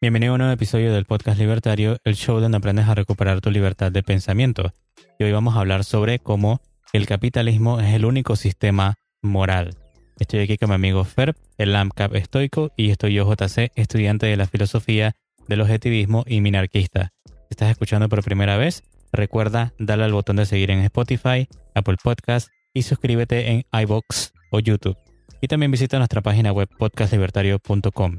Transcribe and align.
Bienvenido 0.00 0.32
a 0.32 0.34
un 0.34 0.38
nuevo 0.38 0.52
episodio 0.52 0.92
del 0.92 1.04
podcast 1.04 1.38
libertario, 1.40 1.98
el 2.04 2.14
show 2.14 2.38
donde 2.38 2.58
aprendes 2.58 2.86
a 2.86 2.94
recuperar 2.94 3.40
tu 3.40 3.50
libertad 3.50 3.90
de 3.90 4.04
pensamiento. 4.04 4.72
Y 5.18 5.24
hoy 5.24 5.32
vamos 5.32 5.56
a 5.56 5.60
hablar 5.60 5.82
sobre 5.82 6.20
cómo 6.20 6.60
el 6.92 7.06
capitalismo 7.06 7.80
es 7.80 7.92
el 7.94 8.04
único 8.04 8.36
sistema 8.36 8.94
moral. 9.22 9.76
Estoy 10.20 10.40
aquí 10.40 10.56
con 10.56 10.68
mi 10.68 10.76
amigo 10.76 11.04
Ferb, 11.04 11.34
el 11.58 11.74
AMCAP 11.74 12.14
estoico, 12.14 12.70
y 12.76 12.90
estoy 12.90 13.14
yo, 13.14 13.24
JC, 13.24 13.72
estudiante 13.74 14.26
de 14.26 14.36
la 14.36 14.46
filosofía 14.46 15.16
del 15.48 15.60
objetivismo 15.60 16.22
y 16.26 16.40
minarquista. 16.40 17.12
Si 17.26 17.34
estás 17.50 17.70
escuchando 17.70 18.08
por 18.08 18.22
primera 18.22 18.56
vez, 18.56 18.84
recuerda 19.12 19.72
darle 19.78 20.04
al 20.04 20.12
botón 20.12 20.36
de 20.36 20.46
seguir 20.46 20.70
en 20.70 20.80
Spotify, 20.80 21.48
Apple 21.74 21.96
Podcast 22.02 22.48
y 22.72 22.82
suscríbete 22.82 23.50
en 23.50 23.64
iBox 23.72 24.32
o 24.52 24.60
YouTube. 24.60 24.96
Y 25.40 25.48
también 25.48 25.70
visita 25.70 25.98
nuestra 25.98 26.20
página 26.20 26.52
web 26.52 26.68
podcastlibertario.com. 26.78 28.18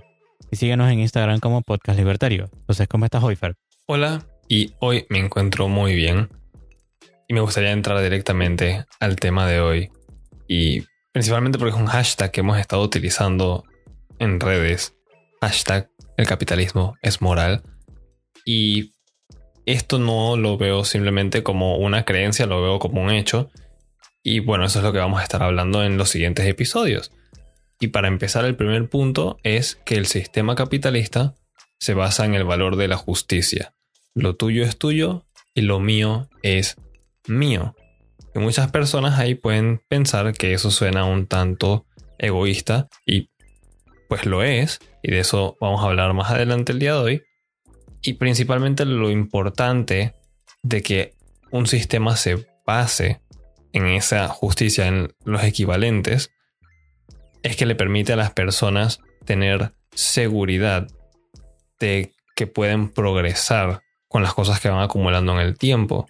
Y 0.52 0.56
síguenos 0.56 0.90
en 0.90 1.00
Instagram 1.00 1.40
como 1.40 1.62
Podcast 1.62 2.00
Libertario. 2.00 2.50
Entonces, 2.54 2.88
¿cómo 2.88 3.06
estás 3.06 3.24
hoy, 3.24 3.36
Fer? 3.36 3.56
Hola, 3.88 4.26
y 4.48 4.74
hoy 4.80 5.06
me 5.10 5.20
encuentro 5.20 5.68
muy 5.68 5.96
bien. 5.96 6.30
Y 7.28 7.34
me 7.34 7.42
gustaría 7.42 7.72
entrar 7.72 8.02
directamente 8.02 8.86
al 9.00 9.18
tema 9.18 9.48
de 9.48 9.60
hoy. 9.60 9.90
Y 10.48 10.84
principalmente 11.12 11.60
porque 11.60 11.76
es 11.76 11.80
un 11.80 11.88
hashtag 11.88 12.32
que 12.32 12.40
hemos 12.40 12.58
estado 12.58 12.82
utilizando 12.82 13.66
en 14.18 14.40
redes. 14.40 14.96
Hashtag 15.42 15.90
el 16.16 16.26
capitalismo 16.26 16.96
es 17.02 17.22
moral. 17.22 17.64
Y 18.46 18.94
esto 19.66 20.00
no 20.00 20.38
lo 20.38 20.58
veo 20.58 20.86
simplemente 20.86 21.44
como 21.44 21.78
una 21.78 22.06
creencia, 22.06 22.46
lo 22.46 22.62
veo 22.62 22.80
como 22.80 23.04
un 23.04 23.12
hecho. 23.12 23.52
Y 24.24 24.40
bueno, 24.40 24.66
eso 24.66 24.80
es 24.80 24.86
lo 24.86 24.92
que 24.92 25.00
vamos 25.00 25.20
a 25.20 25.24
estar 25.24 25.44
hablando 25.44 25.84
en 25.84 25.98
los 25.98 26.10
siguientes 26.10 26.46
episodios. 26.46 27.12
Y 27.80 27.88
para 27.90 28.08
empezar, 28.08 28.46
el 28.46 28.56
primer 28.56 28.90
punto 28.90 29.40
es 29.44 29.76
que 29.86 29.96
el 29.96 30.06
sistema 30.06 30.56
capitalista 30.56 31.36
se 31.80 31.94
basa 31.94 32.26
en 32.26 32.36
el 32.36 32.44
valor 32.44 32.76
de 32.76 32.88
la 32.88 32.98
justicia. 32.98 33.74
Lo 34.14 34.36
tuyo 34.36 34.64
es 34.64 34.78
tuyo 34.78 35.26
y 35.54 35.62
lo 35.62 35.80
mío 35.80 36.30
es 36.44 36.76
mío. 37.28 37.76
Y 38.36 38.40
muchas 38.40 38.70
personas 38.72 39.18
ahí 39.18 39.36
pueden 39.36 39.82
pensar 39.88 40.34
que 40.34 40.54
eso 40.54 40.72
suena 40.72 41.06
un 41.06 41.26
tanto 41.26 41.86
egoísta 42.18 42.90
y 43.06 43.30
pues 44.10 44.26
lo 44.26 44.44
es, 44.44 44.80
y 45.04 45.12
de 45.12 45.20
eso 45.20 45.56
vamos 45.62 45.82
a 45.82 45.88
hablar 45.88 46.14
más 46.14 46.32
adelante 46.32 46.72
el 46.72 46.80
día 46.80 46.94
de 46.94 47.00
hoy. 47.00 47.24
Y 48.02 48.14
principalmente 48.14 48.86
lo 48.86 49.12
importante 49.12 50.16
de 50.64 50.82
que 50.82 51.14
un 51.52 51.68
sistema 51.68 52.16
se 52.16 52.48
base 52.66 53.22
en 53.72 53.86
esa 53.86 54.28
justicia, 54.28 54.88
en 54.88 55.14
los 55.26 55.44
equivalentes, 55.44 56.32
es 57.44 57.56
que 57.56 57.66
le 57.66 57.76
permite 57.76 58.14
a 58.14 58.18
las 58.18 58.32
personas 58.32 59.00
tener 59.26 59.74
seguridad 59.94 60.88
de 61.80 62.14
que 62.36 62.48
pueden 62.48 62.90
progresar 62.90 63.82
con 64.08 64.24
las 64.24 64.34
cosas 64.34 64.60
que 64.60 64.70
van 64.70 64.82
acumulando 64.82 65.34
en 65.34 65.40
el 65.40 65.58
tiempo. 65.58 66.08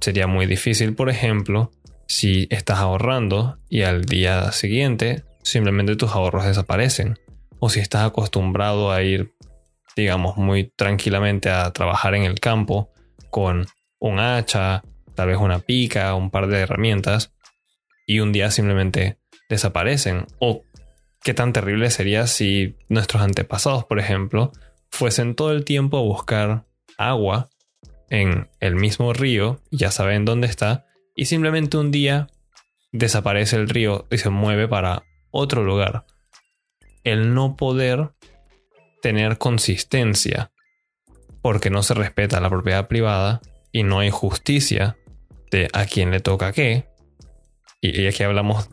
Sería 0.00 0.26
muy 0.26 0.46
difícil, 0.46 0.94
por 0.94 1.10
ejemplo, 1.10 1.70
si 2.06 2.46
estás 2.50 2.78
ahorrando 2.78 3.58
y 3.68 3.82
al 3.82 4.04
día 4.04 4.52
siguiente 4.52 5.24
simplemente 5.42 5.96
tus 5.96 6.10
ahorros 6.12 6.46
desaparecen. 6.46 7.18
O 7.58 7.70
si 7.70 7.80
estás 7.80 8.04
acostumbrado 8.04 8.92
a 8.92 9.02
ir, 9.02 9.34
digamos, 9.96 10.36
muy 10.36 10.72
tranquilamente 10.76 11.50
a 11.50 11.72
trabajar 11.72 12.14
en 12.14 12.24
el 12.24 12.40
campo 12.40 12.90
con 13.30 13.66
un 13.98 14.18
hacha, 14.18 14.82
tal 15.14 15.28
vez 15.28 15.38
una 15.38 15.60
pica, 15.60 16.14
un 16.14 16.30
par 16.30 16.46
de 16.48 16.60
herramientas, 16.60 17.32
y 18.06 18.20
un 18.20 18.32
día 18.32 18.50
simplemente 18.50 19.18
desaparecen. 19.54 20.26
O 20.38 20.62
qué 21.22 21.34
tan 21.34 21.52
terrible 21.52 21.90
sería 21.90 22.26
si 22.26 22.76
nuestros 22.88 23.22
antepasados, 23.22 23.84
por 23.84 23.98
ejemplo, 23.98 24.52
fuesen 24.90 25.34
todo 25.34 25.52
el 25.52 25.64
tiempo 25.64 25.98
a 25.98 26.02
buscar 26.02 26.66
agua 26.98 27.48
en 28.10 28.48
el 28.60 28.76
mismo 28.76 29.12
río, 29.12 29.60
ya 29.70 29.90
saben 29.90 30.24
dónde 30.24 30.46
está, 30.46 30.86
y 31.16 31.24
simplemente 31.26 31.76
un 31.76 31.90
día 31.90 32.28
desaparece 32.92 33.56
el 33.56 33.68
río 33.68 34.06
y 34.10 34.18
se 34.18 34.30
mueve 34.30 34.68
para 34.68 35.02
otro 35.30 35.64
lugar. 35.64 36.04
El 37.02 37.34
no 37.34 37.56
poder 37.56 38.12
tener 39.02 39.36
consistencia 39.36 40.52
porque 41.42 41.70
no 41.70 41.82
se 41.82 41.94
respeta 41.94 42.40
la 42.40 42.48
propiedad 42.48 42.88
privada 42.88 43.42
y 43.70 43.82
no 43.82 43.98
hay 43.98 44.10
justicia 44.10 44.96
de 45.50 45.68
a 45.72 45.84
quién 45.84 46.10
le 46.10 46.20
toca 46.20 46.52
qué. 46.52 46.86
Y, 47.80 48.06
aquí 48.06 48.22
hablamos 48.22 48.70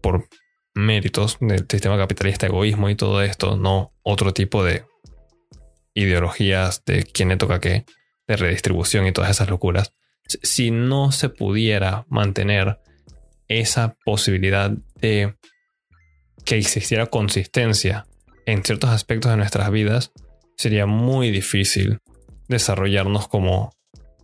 por 0.00 0.28
méritos 0.74 1.38
del 1.40 1.66
sistema 1.68 1.96
capitalista, 1.96 2.46
egoísmo 2.46 2.90
y 2.90 2.94
todo 2.94 3.22
esto, 3.22 3.56
no 3.56 3.92
otro 4.02 4.32
tipo 4.32 4.64
de 4.64 4.84
ideologías 5.94 6.84
de 6.84 7.04
quién 7.04 7.30
le 7.30 7.36
toca 7.36 7.60
qué, 7.60 7.84
de 8.26 8.36
redistribución 8.36 9.06
y 9.06 9.12
todas 9.12 9.30
esas 9.30 9.50
locuras. 9.50 9.94
Si 10.42 10.70
no 10.70 11.12
se 11.12 11.28
pudiera 11.28 12.06
mantener 12.08 12.78
esa 13.48 13.96
posibilidad 14.04 14.70
de 14.96 15.34
que 16.44 16.56
existiera 16.56 17.06
consistencia 17.06 18.06
en 18.46 18.62
ciertos 18.64 18.90
aspectos 18.90 19.30
de 19.30 19.36
nuestras 19.36 19.70
vidas, 19.70 20.12
sería 20.56 20.86
muy 20.86 21.30
difícil 21.30 21.98
desarrollarnos 22.48 23.28
como 23.28 23.72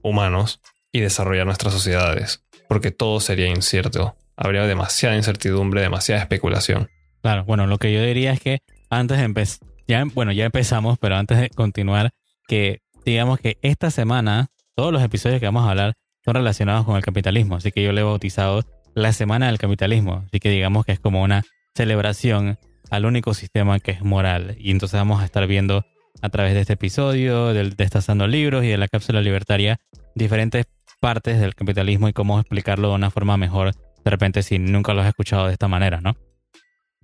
humanos 0.03 0.61
y 0.93 1.01
desarrollar 1.01 1.47
nuestras 1.47 1.75
sociedades, 1.75 2.45
porque 2.69 2.91
todo 2.91 3.21
sería 3.21 3.49
incierto 3.49 4.17
habría 4.37 4.67
demasiada 4.67 5.17
incertidumbre, 5.17 5.81
demasiada 5.81 6.21
especulación. 6.23 6.89
Claro, 7.23 7.45
bueno, 7.45 7.67
lo 7.67 7.79
que 7.79 7.93
yo 7.93 8.03
diría 8.03 8.33
es 8.33 8.41
que 8.41 8.59
antes 8.91 9.19
de 9.19 9.25
empezar, 9.25 9.67
bueno, 10.15 10.33
ya 10.33 10.45
empezamos, 10.45 10.99
pero 10.99 11.17
antes 11.17 11.39
de 11.39 11.51
continuar, 11.51 12.11
que 12.47 12.81
digamos 13.05 13.41
que 13.41 13.59
esta 13.63 13.91
semana 13.91 14.49
todos 14.75 14.93
los 14.93 15.03
episodios 15.03 15.41
que 15.41 15.47
vamos 15.47 15.67
a 15.67 15.71
hablar 15.71 15.95
son 16.25 16.35
relacionados 16.35 16.85
con 16.85 16.97
el 16.97 17.03
capitalismo, 17.03 17.57
así 17.57 17.73
que 17.73 17.83
yo 17.83 17.93
le 17.93 18.03
he 18.03 18.05
bautizado 18.05 18.63
la 18.95 19.13
semana 19.13 19.47
del 19.47 19.59
capitalismo, 19.59 20.25
así 20.27 20.41
que 20.41 20.51
digamos 20.51 20.85
que 20.85 20.93
es 20.93 21.01
como 21.01 21.23
una 21.23 21.43
celebración 21.75 22.59
al 22.91 23.05
único 23.05 23.35
sistema 23.35 23.79
que 23.81 23.93
es 23.93 24.03
moral. 24.03 24.57
Y 24.59 24.71
entonces 24.71 24.99
vamos 24.99 25.21
a 25.21 25.25
estar 25.25 25.47
viendo 25.47 25.85
a 26.23 26.29
través 26.31 26.55
de 26.55 26.61
este 26.61 26.75
episodio, 26.75 27.53
del 27.53 27.77
Destazando 27.77 28.27
Libros 28.27 28.65
y 28.65 28.69
de 28.69 28.79
la 28.79 28.89
cápsula 28.89 29.21
libertaria, 29.21 29.79
diferentes 30.15 30.67
partes 31.01 31.41
del 31.41 31.55
capitalismo 31.55 32.09
y 32.09 32.13
cómo 32.13 32.41
explicarlo 32.41 32.89
de 32.89 32.95
una 32.95 33.11
forma 33.11 33.37
mejor 33.37 33.73
de 34.07 34.11
repente 34.11 34.45
si 34.45 34.61
nunca 34.61 34.95
lo 34.95 35.03
has 35.03 35.09
escuchado 35.09 35.49
de 35.49 35.53
esta 35.53 35.67
manera, 35.67 36.01
¿no? 36.01 36.17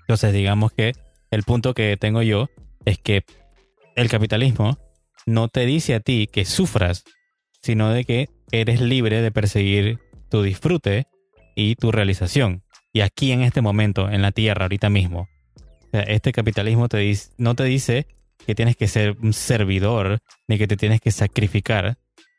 Entonces 0.03 0.33
digamos 0.33 0.71
que 0.71 0.93
el 1.33 1.43
punto 1.43 1.75
que 1.75 1.97
tengo 1.97 2.23
yo 2.23 2.49
es 2.85 2.99
que 2.99 3.25
el 3.97 4.09
capitalismo 4.09 4.79
no 5.27 5.49
te 5.49 5.67
dice 5.67 5.97
a 5.97 6.01
ti 6.01 6.29
que 6.33 6.45
sufras, 6.45 7.03
sino 7.61 7.91
de 7.91 8.05
que 8.05 8.29
eres 8.53 8.81
libre 8.81 9.21
de 9.21 9.33
perseguir 9.33 9.99
tu 10.31 10.45
disfrute 10.45 11.09
y 11.57 11.75
tu 11.75 11.91
realización. 11.91 12.63
Y 12.93 13.01
aquí 13.01 13.33
en 13.33 13.43
este 13.43 13.63
momento, 13.63 14.09
en 14.09 14.23
la 14.23 14.31
Tierra, 14.31 14.67
ahorita 14.67 14.89
mismo, 14.89 15.29
este 15.93 16.31
capitalismo 16.31 16.89
te 16.89 16.99
dice, 16.99 17.33
no 17.37 17.57
te 17.57 17.65
dice 17.65 18.07
que 18.47 18.55
tienes 18.55 18.77
que 18.77 18.87
ser 18.87 19.17
un 19.21 19.33
servidor 19.33 20.21
ni 20.47 20.57
que 20.57 20.69
te 20.69 20.77
tienes 20.77 21.01
que 21.01 21.11
sacrificar, 21.11 21.97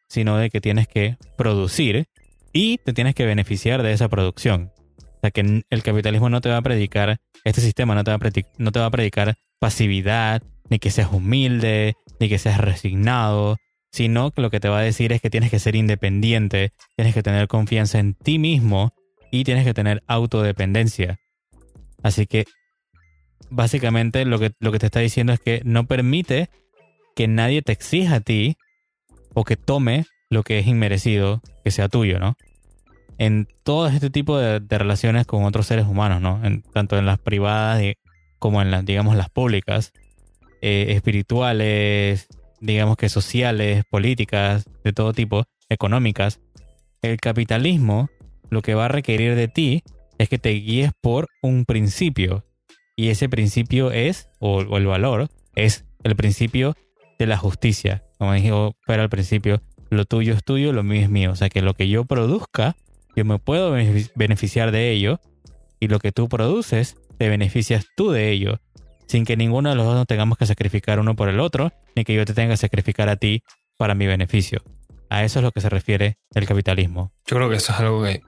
sino 0.08 0.38
de 0.38 0.50
que 0.50 0.62
tienes 0.62 0.88
que 0.88 1.18
producir 1.38 2.08
y 2.54 2.78
te 2.78 2.94
tienes 2.94 3.16
que 3.16 3.26
beneficiar 3.26 3.84
de 3.84 3.92
esa 3.92 4.08
producción. 4.08 4.72
O 4.98 5.20
sea, 5.22 5.32
que 5.32 5.64
el 5.70 5.84
capitalismo 5.84 6.30
no 6.30 6.42
te 6.42 6.50
va 6.50 6.58
a 6.58 6.62
predicar, 6.62 7.18
este 7.44 7.62
sistema 7.62 7.96
no 7.96 8.04
te 8.04 8.12
va 8.12 8.16
a 8.16 8.20
predicar, 8.20 8.52
no 8.58 8.72
te 8.72 8.80
va 8.80 8.86
a 8.86 8.92
predicar 8.92 9.36
pasividad, 9.60 10.44
ni 10.70 10.80
que 10.80 10.92
seas 10.92 11.12
humilde, 11.12 11.96
ni 12.20 12.30
que 12.30 12.38
seas 12.38 12.60
resignado, 12.60 13.58
sino 13.92 14.32
que 14.32 14.42
lo 14.42 14.50
que 14.50 14.60
te 14.60 14.70
va 14.70 14.80
a 14.80 14.84
decir 14.84 15.12
es 15.14 15.22
que 15.22 15.30
tienes 15.30 15.50
que 15.50 15.60
ser 15.60 15.76
independiente, 15.76 16.72
tienes 16.96 17.14
que 17.14 17.24
tener 17.24 17.48
confianza 17.48 18.00
en 18.00 18.14
ti 18.14 18.40
mismo 18.40 18.94
y 19.32 19.44
tienes 19.44 19.66
que 19.66 19.74
tener 19.74 20.04
autodependencia. 20.08 21.20
Así 22.02 22.26
que 22.26 22.46
básicamente 23.50 24.26
lo 24.26 24.40
que, 24.40 24.52
lo 24.60 24.72
que 24.72 24.80
te 24.80 24.88
está 24.88 25.00
diciendo 25.00 25.34
es 25.34 25.40
que 25.40 25.62
no 25.64 25.86
permite 25.86 26.50
que 27.16 27.28
nadie 27.28 27.62
te 27.62 27.72
exija 27.72 28.16
a 28.16 28.20
ti 28.20 28.58
o 29.34 29.44
que 29.44 29.56
tome 29.56 30.06
lo 30.34 30.44
que 30.44 30.60
es 30.60 30.68
inmerecido 30.68 31.42
que 31.64 31.72
sea 31.72 31.90
tuyo, 31.90 32.20
¿no? 32.20 32.36
En 33.18 33.48
todo 33.64 33.88
este 33.88 34.10
tipo 34.10 34.38
de, 34.38 34.60
relaciones 34.60 35.26
con 35.26 35.44
otros 35.46 35.68
seres 35.68 35.86
humanos, 35.86 36.22
¿no? 36.22 36.42
tanto 36.74 36.98
en 36.98 37.06
las 37.06 37.20
privadas 37.20 37.82
como 38.40 38.62
en 38.62 38.72
las, 38.72 38.84
digamos, 38.84 39.16
las 39.16 39.30
públicas, 39.30 39.94
eh, 40.62 40.88
espirituales, 40.90 42.28
digamos 42.60 42.98
que 42.98 43.10
sociales, 43.10 43.84
políticas, 43.90 44.66
de 44.84 44.94
todo 44.94 45.14
tipo, 45.14 45.44
económicas, 45.70 46.40
el 47.02 47.18
capitalismo 47.18 48.10
lo 48.50 48.62
que 48.62 48.74
va 48.74 48.86
a 48.86 48.90
requerir 48.90 49.36
de 49.36 49.48
ti 49.48 49.84
es 50.18 50.30
que 50.30 50.38
te 50.38 50.52
guíes 50.52 50.92
por 51.02 51.28
un 51.42 51.66
principio. 51.66 52.46
Y 52.96 53.10
ese 53.10 53.28
principio 53.28 53.92
es, 53.92 54.30
o, 54.40 54.62
el 54.62 54.86
valor, 54.86 55.30
es 55.56 55.86
el 56.04 56.16
principio 56.16 56.76
de 57.20 57.28
la 57.28 57.38
justicia. 57.38 58.04
Como 58.18 58.34
dijo 58.34 58.76
Pero 58.86 59.02
al 59.02 59.10
principio, 59.10 59.62
lo 59.94 60.06
tuyo 60.06 60.34
es 60.34 60.44
tuyo, 60.44 60.74
lo 60.74 60.84
mío 60.84 61.02
es 61.02 61.10
mío. 61.10 61.32
O 61.32 61.36
sea 61.36 61.50
que 61.50 61.62
lo 61.62 61.74
que 61.74 61.88
yo 61.88 62.06
produzca, 62.06 62.76
yo 63.16 63.26
me 63.26 63.40
puedo 63.40 63.72
beneficiar 64.16 64.72
de 64.72 64.92
ello 64.92 65.20
y 65.80 65.88
lo 65.88 66.00
que 66.00 66.12
tú 66.12 66.30
produces, 66.30 66.98
te 67.18 67.30
beneficias 67.30 67.86
tú 67.96 68.12
de 68.12 68.32
ello. 68.32 68.60
sin 69.06 69.26
que 69.26 69.36
ninguno 69.38 69.70
de 69.70 69.76
los 69.76 69.86
dos 69.86 69.96
nos 69.96 70.08
tengamos 70.08 70.38
que 70.38 70.46
sacrificar 70.46 71.00
uno 71.00 71.16
por 71.16 71.30
el 71.30 71.40
otro, 71.40 71.72
ni 71.96 72.04
que 72.04 72.16
yo 72.16 72.26
te 72.26 72.34
tenga 72.34 72.54
que 72.54 72.58
sacrificar 72.58 73.10
a 73.10 73.18
ti 73.18 73.44
para 73.78 73.94
mi 73.96 74.08
beneficio. 74.08 74.64
A 75.10 75.24
eso 75.24 75.40
es 75.40 75.44
lo 75.44 75.52
que 75.52 75.62
se 75.62 75.70
refiere 75.70 76.18
el 76.34 76.48
capitalismo. 76.48 77.12
Yo 77.28 77.36
creo 77.36 77.50
que 77.50 77.58
eso 77.58 77.74
es 77.74 77.80
algo 77.80 78.04
que 78.04 78.22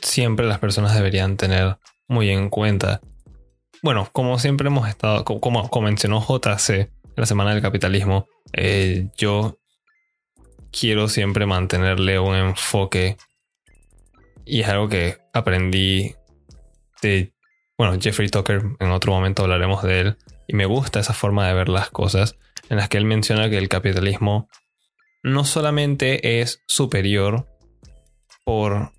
siempre 0.00 0.46
las 0.46 0.58
personas 0.58 0.94
deberían 0.94 1.36
tener 1.36 1.76
muy 2.08 2.30
en 2.30 2.48
cuenta. 2.48 3.00
Bueno, 3.82 4.08
como 4.12 4.38
siempre 4.38 4.68
hemos 4.68 4.88
estado, 4.88 5.24
como, 5.24 5.68
como 5.68 5.86
mencionó 5.86 6.20
JC 6.20 6.90
la 7.14 7.26
Semana 7.26 7.52
del 7.52 7.62
Capitalismo, 7.62 8.26
eh, 8.52 9.08
yo 9.16 9.58
quiero 10.78 11.08
siempre 11.08 11.46
mantenerle 11.46 12.18
un 12.18 12.34
enfoque 12.34 13.16
y 14.44 14.60
es 14.60 14.68
algo 14.68 14.88
que 14.88 15.18
aprendí 15.32 16.14
de, 17.00 17.32
bueno, 17.78 17.98
Jeffrey 18.00 18.28
Tucker, 18.28 18.62
en 18.78 18.90
otro 18.90 19.12
momento 19.12 19.42
hablaremos 19.42 19.82
de 19.82 20.00
él, 20.00 20.16
y 20.46 20.54
me 20.54 20.66
gusta 20.66 21.00
esa 21.00 21.14
forma 21.14 21.48
de 21.48 21.54
ver 21.54 21.68
las 21.68 21.90
cosas, 21.90 22.36
en 22.68 22.76
las 22.76 22.88
que 22.88 22.98
él 22.98 23.04
menciona 23.04 23.48
que 23.48 23.58
el 23.58 23.68
capitalismo 23.68 24.48
no 25.22 25.44
solamente 25.44 26.40
es 26.40 26.62
superior 26.66 27.48
por 28.44 28.92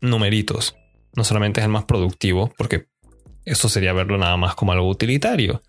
numeritos, 0.00 0.76
no 1.14 1.24
solamente 1.24 1.60
es 1.60 1.64
el 1.64 1.72
más 1.72 1.84
productivo, 1.84 2.52
porque 2.58 2.88
eso 3.46 3.68
sería 3.68 3.92
verlo 3.92 4.18
nada 4.18 4.36
más 4.36 4.54
como 4.54 4.72
algo 4.72 4.88
utilitario. 4.88 5.62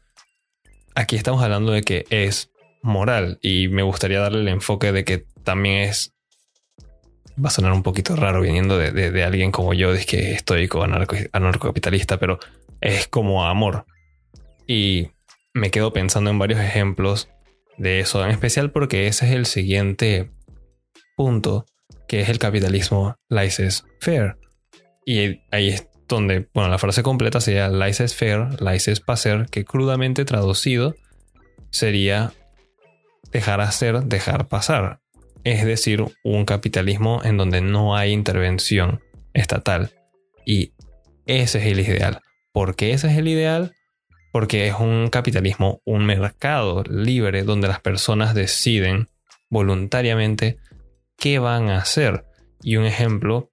Aquí 0.93 1.15
estamos 1.15 1.41
hablando 1.41 1.71
de 1.71 1.83
que 1.83 2.05
es 2.09 2.51
moral 2.85 3.39
y 3.41 3.67
me 3.67 3.83
gustaría 3.83 4.19
darle 4.19 4.41
el 4.41 4.47
enfoque 4.47 4.91
de 4.91 5.03
que 5.03 5.25
también 5.43 5.89
es 5.89 6.15
va 7.43 7.49
a 7.49 7.51
sonar 7.51 7.73
un 7.73 7.83
poquito 7.83 8.15
raro 8.15 8.41
viniendo 8.41 8.77
de, 8.77 9.23
alguien 9.23 9.51
como 9.51 9.73
yo, 9.73 9.91
de 9.91 10.05
que 10.05 10.31
estoy 10.31 10.67
con 10.67 10.93
anarcocapitalista, 10.93 12.17
pero 12.17 12.39
es 12.79 13.07
como 13.07 13.45
amor. 13.45 13.85
Y 14.67 15.09
me 15.53 15.69
quedo 15.69 15.91
pensando 15.91 16.29
en 16.29 16.39
varios 16.39 16.61
ejemplos 16.61 17.29
de 17.77 17.99
eso, 17.99 18.23
en 18.23 18.31
especial 18.31 18.71
porque 18.71 19.07
ese 19.07 19.25
es 19.25 19.31
el 19.33 19.45
siguiente 19.45 20.31
punto, 21.17 21.65
que 22.07 22.21
es 22.21 22.29
el 22.29 22.39
capitalismo 22.39 23.15
laissez-faire. 23.29 24.37
Y 25.05 25.41
ahí 25.51 25.69
es 25.69 25.89
donde, 26.07 26.47
bueno, 26.53 26.69
la 26.69 26.77
frase 26.77 27.03
completa 27.03 27.41
sería 27.41 27.67
laissez-faire, 27.67 28.61
laissez-passer, 28.61 29.47
que 29.49 29.65
crudamente 29.65 30.23
traducido 30.23 30.95
sería 31.69 32.31
dejar 33.35 33.61
hacer, 33.61 34.03
dejar 34.03 34.47
pasar 34.47 34.99
es 35.45 35.63
decir, 35.63 36.03
un 36.23 36.43
capitalismo 36.43 37.21
en 37.23 37.37
donde 37.37 37.61
no 37.61 37.95
hay 37.95 38.11
intervención 38.11 38.99
estatal. 39.33 39.91
Y 40.43 40.73
ese 41.27 41.59
es 41.59 41.65
el 41.67 41.79
ideal. 41.79 42.21
¿Por 42.51 42.75
qué 42.75 42.93
ese 42.93 43.11
es 43.11 43.17
el 43.17 43.27
ideal? 43.27 43.75
Porque 44.31 44.67
es 44.67 44.73
un 44.79 45.09
capitalismo, 45.09 45.81
un 45.85 46.03
mercado 46.03 46.83
libre 46.89 47.43
donde 47.43 47.67
las 47.67 47.79
personas 47.79 48.33
deciden 48.33 49.07
voluntariamente 49.51 50.57
qué 51.15 51.37
van 51.37 51.69
a 51.69 51.77
hacer. 51.77 52.25
Y 52.63 52.77
un 52.77 52.85
ejemplo, 52.85 53.51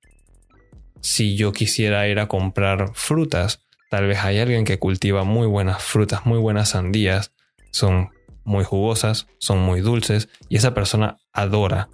si 1.02 1.36
yo 1.36 1.52
quisiera 1.52 2.08
ir 2.08 2.20
a 2.20 2.26
comprar 2.26 2.92
frutas, 2.94 3.66
tal 3.90 4.06
vez 4.06 4.18
hay 4.20 4.38
alguien 4.38 4.64
que 4.64 4.78
cultiva 4.78 5.24
muy 5.24 5.46
buenas 5.46 5.82
frutas, 5.82 6.24
muy 6.24 6.38
buenas 6.38 6.70
sandías, 6.70 7.34
son 7.70 8.08
muy 8.44 8.64
jugosas, 8.64 9.26
son 9.38 9.58
muy 9.60 9.80
dulces 9.80 10.28
y 10.48 10.56
esa 10.56 10.74
persona 10.74 11.18
adora, 11.32 11.88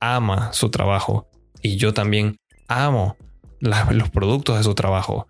ama 0.00 0.52
su 0.52 0.70
trabajo 0.70 1.28
y 1.62 1.76
yo 1.76 1.94
también 1.94 2.38
amo 2.68 3.16
los 3.60 4.10
productos 4.10 4.58
de 4.58 4.64
su 4.64 4.74
trabajo. 4.74 5.26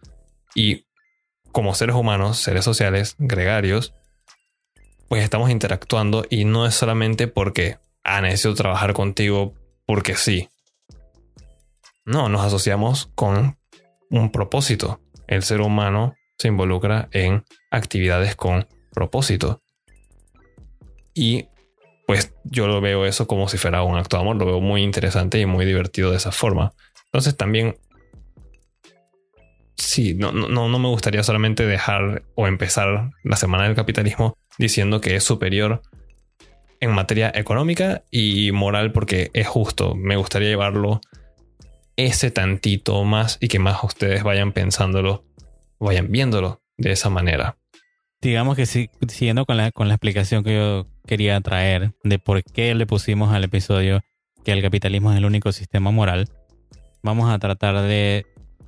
Y 0.55 0.87
como 1.53 1.75
seres 1.75 1.97
humanos, 1.97 2.39
seres 2.39 2.65
sociales, 2.65 3.17
gregarios, 3.19 3.95
pues 5.09 5.25
estamos 5.25 5.51
interactuando 5.51 6.25
y 6.29 6.45
no 6.45 6.67
es 6.67 6.75
solamente 6.75 7.29
porque, 7.29 7.79
ah, 8.05 8.21
necesito 8.21 8.55
trabajar 8.55 8.93
contigo 8.93 9.55
porque 9.87 10.15
sí. 10.15 10.49
No, 12.05 12.29
nos 12.29 12.43
asociamos 12.43 13.11
con 13.15 13.59
un 14.11 14.31
propósito. 14.31 15.01
El 15.27 15.43
ser 15.43 15.61
humano 15.61 16.15
se 16.39 16.49
involucra 16.49 17.09
en 17.13 17.45
actividades 17.71 18.37
con 18.37 18.67
propósito. 18.93 19.63
Y 21.19 21.49
pues 22.07 22.33
yo 22.45 22.69
lo 22.69 22.81
veo 22.81 23.05
eso 23.05 23.27
como 23.27 23.49
si 23.49 23.59
fuera 23.59 23.83
un 23.83 23.97
acto 23.97 24.17
de 24.17 24.23
amor, 24.23 24.37
lo 24.37 24.47
veo 24.47 24.61
muy 24.61 24.85
interesante 24.85 25.41
y 25.41 25.47
muy 25.47 25.67
divertido 25.67 26.13
de 26.13 26.17
esa 26.17 26.31
forma. 26.31 26.73
Entonces 27.07 27.37
también, 27.37 27.77
sí, 29.75 30.15
no, 30.15 30.31
no, 30.31 30.69
no 30.69 30.79
me 30.79 30.89
gustaría 30.89 31.25
solamente 31.25 31.67
dejar 31.67 32.23
o 32.37 32.47
empezar 32.47 33.11
la 33.25 33.35
semana 33.35 33.65
del 33.65 33.75
capitalismo 33.75 34.39
diciendo 34.59 35.01
que 35.01 35.17
es 35.17 35.25
superior 35.25 35.83
en 36.79 36.93
materia 36.93 37.33
económica 37.35 38.05
y 38.13 38.53
moral 38.53 38.93
porque 38.93 39.33
es 39.35 39.49
justo. 39.49 39.97
Me 39.97 40.15
gustaría 40.15 40.51
llevarlo 40.51 41.01
ese 41.97 42.31
tantito 42.31 43.03
más 43.03 43.39
y 43.41 43.49
que 43.49 43.59
más 43.59 43.83
ustedes 43.83 44.23
vayan 44.23 44.53
pensándolo, 44.53 45.25
vayan 45.81 46.13
viéndolo 46.13 46.63
de 46.77 46.93
esa 46.93 47.11
manera 47.11 47.59
digamos 48.21 48.57
que 48.57 48.67
sí, 48.67 48.91
siguiendo 49.09 49.47
con 49.47 49.57
la, 49.57 49.71
con 49.73 49.89
la 49.89 49.95
explicación 49.95 50.43
que 50.43 50.55
yo 50.55 50.87
quería 51.09 51.41
traer 51.41 51.91
de 52.05 52.21
por 52.21 52.45
qué 52.45 52.73
le 52.77 52.87
pusimos 52.87 53.35
al 53.35 53.43
episodio 53.43 54.01
que 54.45 54.53
el 54.53 54.63
capitalismo 54.63 55.11
es 55.11 55.19
el 55.19 55.25
único 55.25 55.51
sistema 55.51 55.91
moral, 55.91 56.29
vamos 57.03 57.29
a 57.29 57.39
tratar 57.41 57.83
de 57.83 58.25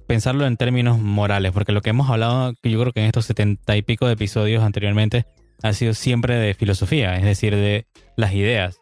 pensarlo 0.08 0.44
en 0.46 0.56
términos 0.56 0.98
morales, 0.98 1.52
porque 1.52 1.70
lo 1.70 1.82
que 1.82 1.90
hemos 1.90 2.10
hablado, 2.10 2.52
yo 2.64 2.80
creo 2.80 2.92
que 2.92 3.00
en 3.00 3.06
estos 3.06 3.26
setenta 3.26 3.76
y 3.76 3.82
pico 3.82 4.08
de 4.08 4.14
episodios 4.14 4.64
anteriormente, 4.64 5.24
ha 5.62 5.72
sido 5.72 5.94
siempre 5.94 6.34
de 6.34 6.54
filosofía, 6.54 7.16
es 7.16 7.24
decir, 7.24 7.54
de 7.54 7.86
las 8.16 8.32
ideas. 8.34 8.78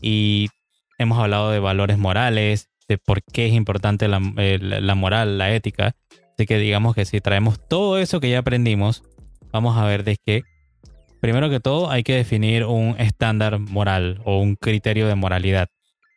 Y 0.00 0.48
hemos 0.98 1.18
hablado 1.18 1.50
de 1.50 1.58
valores 1.58 1.98
morales, 1.98 2.68
de 2.88 2.98
por 2.98 3.22
qué 3.24 3.46
es 3.46 3.54
importante 3.54 4.06
la, 4.06 4.20
la 4.20 4.94
moral, 4.94 5.38
la 5.38 5.52
ética. 5.52 5.96
Así 6.36 6.46
que 6.46 6.58
digamos 6.58 6.94
que 6.94 7.04
si 7.04 7.20
traemos 7.20 7.58
todo 7.68 7.98
eso 7.98 8.20
que 8.20 8.30
ya 8.30 8.38
aprendimos 8.38 9.02
vamos 9.52 9.76
a 9.76 9.84
ver 9.84 10.04
de 10.04 10.16
que, 10.24 10.42
primero 11.20 11.50
que 11.50 11.60
todo, 11.60 11.90
hay 11.90 12.02
que 12.02 12.14
definir 12.14 12.64
un 12.64 12.96
estándar 12.98 13.58
moral 13.58 14.20
o 14.24 14.38
un 14.38 14.56
criterio 14.56 15.06
de 15.06 15.14
moralidad. 15.14 15.68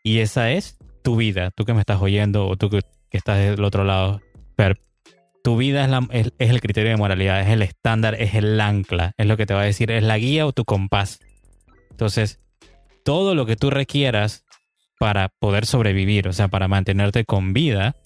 Y 0.03 0.19
esa 0.19 0.51
es 0.51 0.77
tu 1.03 1.15
vida, 1.15 1.51
tú 1.51 1.65
que 1.65 1.73
me 1.73 1.79
estás 1.79 2.01
oyendo 2.01 2.47
o 2.47 2.55
tú 2.55 2.69
que, 2.69 2.81
estás 3.11 3.37
del 3.37 3.63
otro 3.63 3.83
lado, 3.83 4.21
tu 5.43 5.57
vida 5.57 5.87
es, 6.11 6.31
el 6.39 6.61
criterio 6.61 6.91
de 6.91 6.97
moralidad, 6.97 7.41
es 7.41 7.49
el 7.49 7.61
estándar, 7.61 8.15
es 8.15 8.33
el 8.33 8.59
ancla, 8.61 9.13
es 9.17 9.27
lo 9.27 9.35
que 9.35 9.45
te 9.45 9.53
va 9.53 9.61
a 9.61 9.65
decir, 9.65 9.91
es 9.91 10.01
la 10.01 10.17
guía 10.17 10.47
o 10.47 10.53
tu 10.53 10.63
compás. 10.63 11.19
Entonces, 11.91 12.39
todo 13.03 13.35
lo 13.35 13.45
que 13.45 13.57
tú 13.57 13.69
requieras 13.69 14.45
para 14.99 15.27
poder 15.27 15.65
sobrevivir, 15.65 16.29
o 16.29 16.33
sea, 16.33 16.47
para 16.47 16.69
mantenerte 16.69 17.25
con 17.25 17.51
vida, 17.51 17.97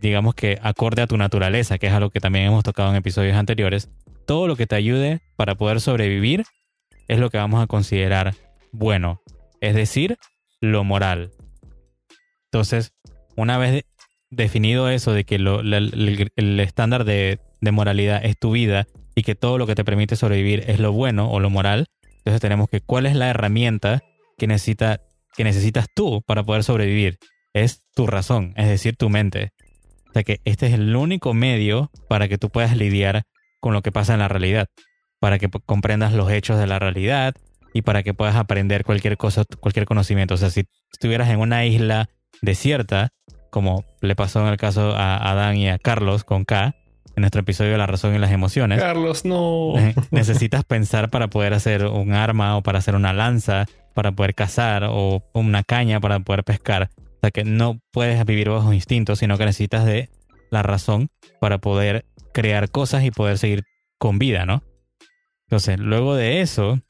digamos 0.00 0.34
que 0.34 0.58
acorde 0.60 1.02
a 1.02 1.06
tu 1.06 1.16
naturaleza, 1.16 1.78
que 1.78 1.86
es 1.86 1.92
algo 1.92 2.10
que 2.10 2.20
también 2.20 2.46
hemos 2.46 2.64
tocado 2.64 2.90
en 2.90 2.96
episodios 2.96 3.36
anteriores, 3.36 3.88
todo 4.24 4.46
lo 4.46 4.56
que 4.56 4.66
te 4.66 4.76
ayude 4.76 5.20
para 5.36 5.54
poder 5.54 5.80
sobrevivir 5.80 6.44
es 7.08 7.18
lo 7.18 7.30
que 7.30 7.38
vamos 7.38 7.62
a 7.62 7.66
considerar 7.66 8.34
bueno, 8.72 9.20
es 9.60 9.74
decir, 9.74 10.16
lo 10.60 10.84
moral. 10.84 11.30
Entonces, 12.46 12.92
una 13.36 13.58
vez 13.58 13.84
definido 14.30 14.88
eso 14.88 15.12
de 15.12 15.24
que 15.24 15.36
el, 15.36 16.60
estándar 16.60 17.04
de, 17.04 17.38
moralidad 17.60 18.24
es 18.24 18.38
tu 18.38 18.52
vida 18.52 18.86
y 19.14 19.22
que 19.22 19.34
todo 19.34 19.58
lo 19.58 19.66
que 19.66 19.74
te 19.74 19.84
permite 19.84 20.16
sobrevivir 20.16 20.64
es 20.66 20.80
lo 20.80 20.92
bueno 20.92 21.30
o 21.30 21.38
lo 21.38 21.50
moral, 21.50 21.86
entonces 22.18 22.40
tenemos 22.40 22.68
que 22.68 22.80
cuál 22.80 23.06
es 23.06 23.14
la 23.14 23.28
herramienta 23.28 24.02
que, 24.38 24.46
que 24.46 25.44
necesitas 25.44 25.86
tú 25.94 26.22
para 26.26 26.44
poder 26.44 26.64
sobrevivir. 26.64 27.18
Es 27.52 27.82
tu 27.94 28.06
razón, 28.06 28.54
es 28.56 28.68
decir, 28.68 28.96
tu 28.96 29.10
mente. 29.10 29.50
O 30.08 30.12
sea 30.12 30.22
que 30.22 30.40
este 30.44 30.66
es 30.66 30.74
el 30.74 30.94
único 30.96 31.34
medio 31.34 31.90
para 32.08 32.28
que 32.28 32.38
tú 32.38 32.50
puedas 32.50 32.76
lidiar 32.76 33.24
con 33.62 33.72
lo 33.72 33.80
que 33.80 33.92
pasa 33.92 34.12
en 34.12 34.18
la 34.18 34.26
realidad, 34.26 34.66
para 35.20 35.38
que 35.38 35.48
comprendas 35.48 36.12
los 36.12 36.30
hechos 36.32 36.58
de 36.58 36.66
la 36.66 36.80
realidad 36.80 37.34
y 37.72 37.82
para 37.82 38.02
que 38.02 38.12
puedas 38.12 38.34
aprender 38.34 38.84
cualquier 38.84 39.16
cosa, 39.16 39.44
cualquier 39.60 39.86
conocimiento. 39.86 40.34
O 40.34 40.36
sea, 40.36 40.50
si 40.50 40.64
estuvieras 40.92 41.30
en 41.30 41.38
una 41.38 41.64
isla 41.64 42.08
desierta, 42.42 43.10
como 43.50 43.84
le 44.00 44.16
pasó 44.16 44.40
en 44.40 44.48
el 44.48 44.56
caso 44.56 44.96
a 44.96 45.30
Adán 45.30 45.56
y 45.56 45.68
a 45.68 45.78
Carlos 45.78 46.24
con 46.24 46.44
K, 46.44 46.74
en 47.14 47.20
nuestro 47.20 47.42
episodio 47.42 47.70
de 47.70 47.78
la 47.78 47.86
razón 47.86 48.16
y 48.16 48.18
las 48.18 48.32
emociones. 48.32 48.80
Carlos, 48.80 49.24
no. 49.24 49.74
Necesitas 50.10 50.64
pensar 50.64 51.08
para 51.08 51.28
poder 51.28 51.54
hacer 51.54 51.86
un 51.86 52.14
arma 52.14 52.56
o 52.56 52.62
para 52.62 52.80
hacer 52.80 52.96
una 52.96 53.12
lanza, 53.12 53.66
para 53.94 54.10
poder 54.10 54.34
cazar 54.34 54.88
o 54.90 55.22
una 55.34 55.62
caña 55.62 56.00
para 56.00 56.18
poder 56.18 56.42
pescar. 56.42 56.90
O 56.98 57.20
sea 57.20 57.30
que 57.30 57.44
no 57.44 57.78
puedes 57.92 58.24
vivir 58.24 58.50
bajo 58.50 58.72
instinto, 58.72 59.14
sino 59.14 59.38
que 59.38 59.44
necesitas 59.44 59.84
de 59.84 60.10
la 60.50 60.62
razón 60.62 61.10
para 61.40 61.58
poder 61.58 62.04
crear 62.32 62.70
cosas 62.70 63.04
y 63.04 63.10
poder 63.10 63.38
seguir 63.38 63.64
con 63.98 64.18
vida, 64.18 64.46
¿no? 64.46 64.62
Entonces, 65.46 65.78
luego 65.78 66.14
de 66.14 66.40
eso, 66.40 66.80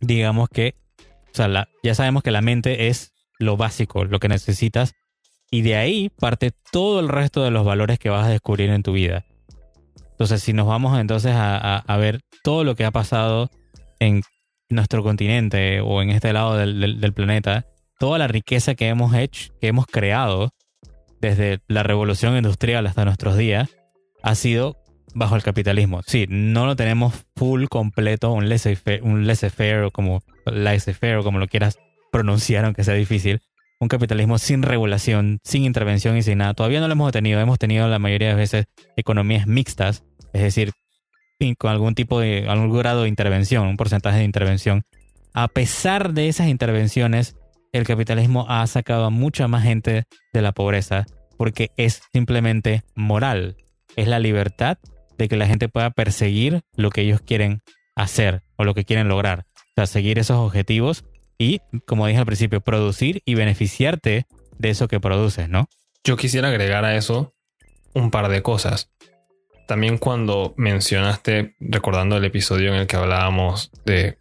digamos 0.00 0.48
que, 0.48 0.74
o 0.98 1.34
sea, 1.34 1.68
ya 1.82 1.94
sabemos 1.94 2.22
que 2.22 2.30
la 2.30 2.42
mente 2.42 2.88
es 2.88 3.12
lo 3.38 3.56
básico, 3.56 4.04
lo 4.04 4.20
que 4.20 4.28
necesitas, 4.28 4.94
y 5.50 5.62
de 5.62 5.76
ahí 5.76 6.08
parte 6.08 6.52
todo 6.70 7.00
el 7.00 7.08
resto 7.08 7.44
de 7.44 7.50
los 7.50 7.64
valores 7.64 7.98
que 7.98 8.10
vas 8.10 8.26
a 8.26 8.30
descubrir 8.30 8.70
en 8.70 8.82
tu 8.82 8.92
vida. 8.92 9.24
Entonces, 10.12 10.42
si 10.42 10.52
nos 10.52 10.66
vamos 10.66 10.98
entonces 10.98 11.32
a, 11.34 11.96
ver 11.98 12.20
todo 12.42 12.64
lo 12.64 12.74
que 12.74 12.84
ha 12.84 12.90
pasado 12.90 13.50
en 13.98 14.22
nuestro 14.70 15.02
continente 15.02 15.80
o 15.80 16.00
en 16.00 16.10
este 16.10 16.32
lado 16.32 16.56
del, 16.56 17.12
planeta, 17.14 17.66
toda 17.98 18.18
la 18.18 18.28
riqueza 18.28 18.74
que 18.74 18.88
hemos 18.88 19.14
hecho, 19.14 19.52
que 19.60 19.68
hemos 19.68 19.86
creado 19.86 20.50
desde 21.20 21.60
la 21.68 21.82
revolución 21.82 22.36
industrial 22.36 22.86
hasta 22.86 23.04
nuestros 23.04 23.36
días, 23.36 23.68
ha 24.22 24.34
sido 24.34 24.76
bajo 25.14 25.36
el 25.36 25.42
capitalismo. 25.42 26.00
Sí, 26.06 26.26
no 26.28 26.66
lo 26.66 26.76
tenemos 26.76 27.14
full 27.36 27.66
completo, 27.66 28.32
un 28.32 28.48
laissez-faire, 28.48 29.02
un 29.02 29.26
laissez 29.26 29.52
o 29.84 29.90
como 29.90 30.22
laissez-faire 30.46 31.22
como 31.22 31.38
lo 31.38 31.48
quieras 31.48 31.78
pronunciar, 32.10 32.64
aunque 32.64 32.84
sea 32.84 32.94
difícil. 32.94 33.40
Un 33.80 33.88
capitalismo 33.88 34.38
sin 34.38 34.62
regulación, 34.62 35.40
sin 35.42 35.64
intervención 35.64 36.16
y 36.16 36.22
sin 36.22 36.38
nada. 36.38 36.54
Todavía 36.54 36.80
no 36.80 36.86
lo 36.86 36.92
hemos 36.92 37.12
tenido. 37.12 37.40
Hemos 37.40 37.58
tenido 37.58 37.88
la 37.88 37.98
mayoría 37.98 38.28
de 38.28 38.34
veces 38.34 38.66
economías 38.96 39.46
mixtas, 39.46 40.04
es 40.32 40.42
decir, 40.42 40.72
con 41.58 41.72
algún 41.72 41.94
tipo 41.96 42.20
de, 42.20 42.46
algún 42.48 42.76
grado 42.76 43.02
de 43.02 43.08
intervención, 43.08 43.66
un 43.66 43.76
porcentaje 43.76 44.18
de 44.18 44.24
intervención. 44.24 44.82
A 45.34 45.48
pesar 45.48 46.12
de 46.12 46.28
esas 46.28 46.46
intervenciones, 46.46 47.36
el 47.72 47.84
capitalismo 47.84 48.46
ha 48.48 48.64
sacado 48.66 49.06
a 49.06 49.10
mucha 49.10 49.48
más 49.48 49.64
gente 49.64 50.04
de 50.32 50.42
la 50.42 50.52
pobreza 50.52 51.06
porque 51.36 51.70
es 51.76 52.02
simplemente 52.12 52.82
moral. 52.94 53.56
Es 53.96 54.08
la 54.08 54.18
libertad 54.18 54.78
de 55.18 55.28
que 55.28 55.36
la 55.36 55.46
gente 55.46 55.68
pueda 55.68 55.90
perseguir 55.90 56.62
lo 56.76 56.90
que 56.90 57.02
ellos 57.02 57.20
quieren 57.20 57.62
hacer 57.94 58.42
o 58.56 58.64
lo 58.64 58.74
que 58.74 58.84
quieren 58.84 59.08
lograr. 59.08 59.46
O 59.56 59.74
sea, 59.76 59.86
seguir 59.86 60.18
esos 60.18 60.38
objetivos 60.38 61.04
y, 61.38 61.60
como 61.86 62.06
dije 62.06 62.18
al 62.18 62.26
principio, 62.26 62.60
producir 62.60 63.22
y 63.24 63.34
beneficiarte 63.34 64.26
de 64.58 64.70
eso 64.70 64.88
que 64.88 65.00
produces, 65.00 65.48
¿no? 65.48 65.68
Yo 66.04 66.16
quisiera 66.16 66.48
agregar 66.48 66.84
a 66.84 66.96
eso 66.96 67.34
un 67.94 68.10
par 68.10 68.28
de 68.28 68.42
cosas. 68.42 68.90
También 69.66 69.98
cuando 69.98 70.54
mencionaste, 70.56 71.54
recordando 71.60 72.16
el 72.16 72.24
episodio 72.24 72.72
en 72.72 72.80
el 72.80 72.86
que 72.86 72.96
hablábamos 72.96 73.70
de, 73.84 74.18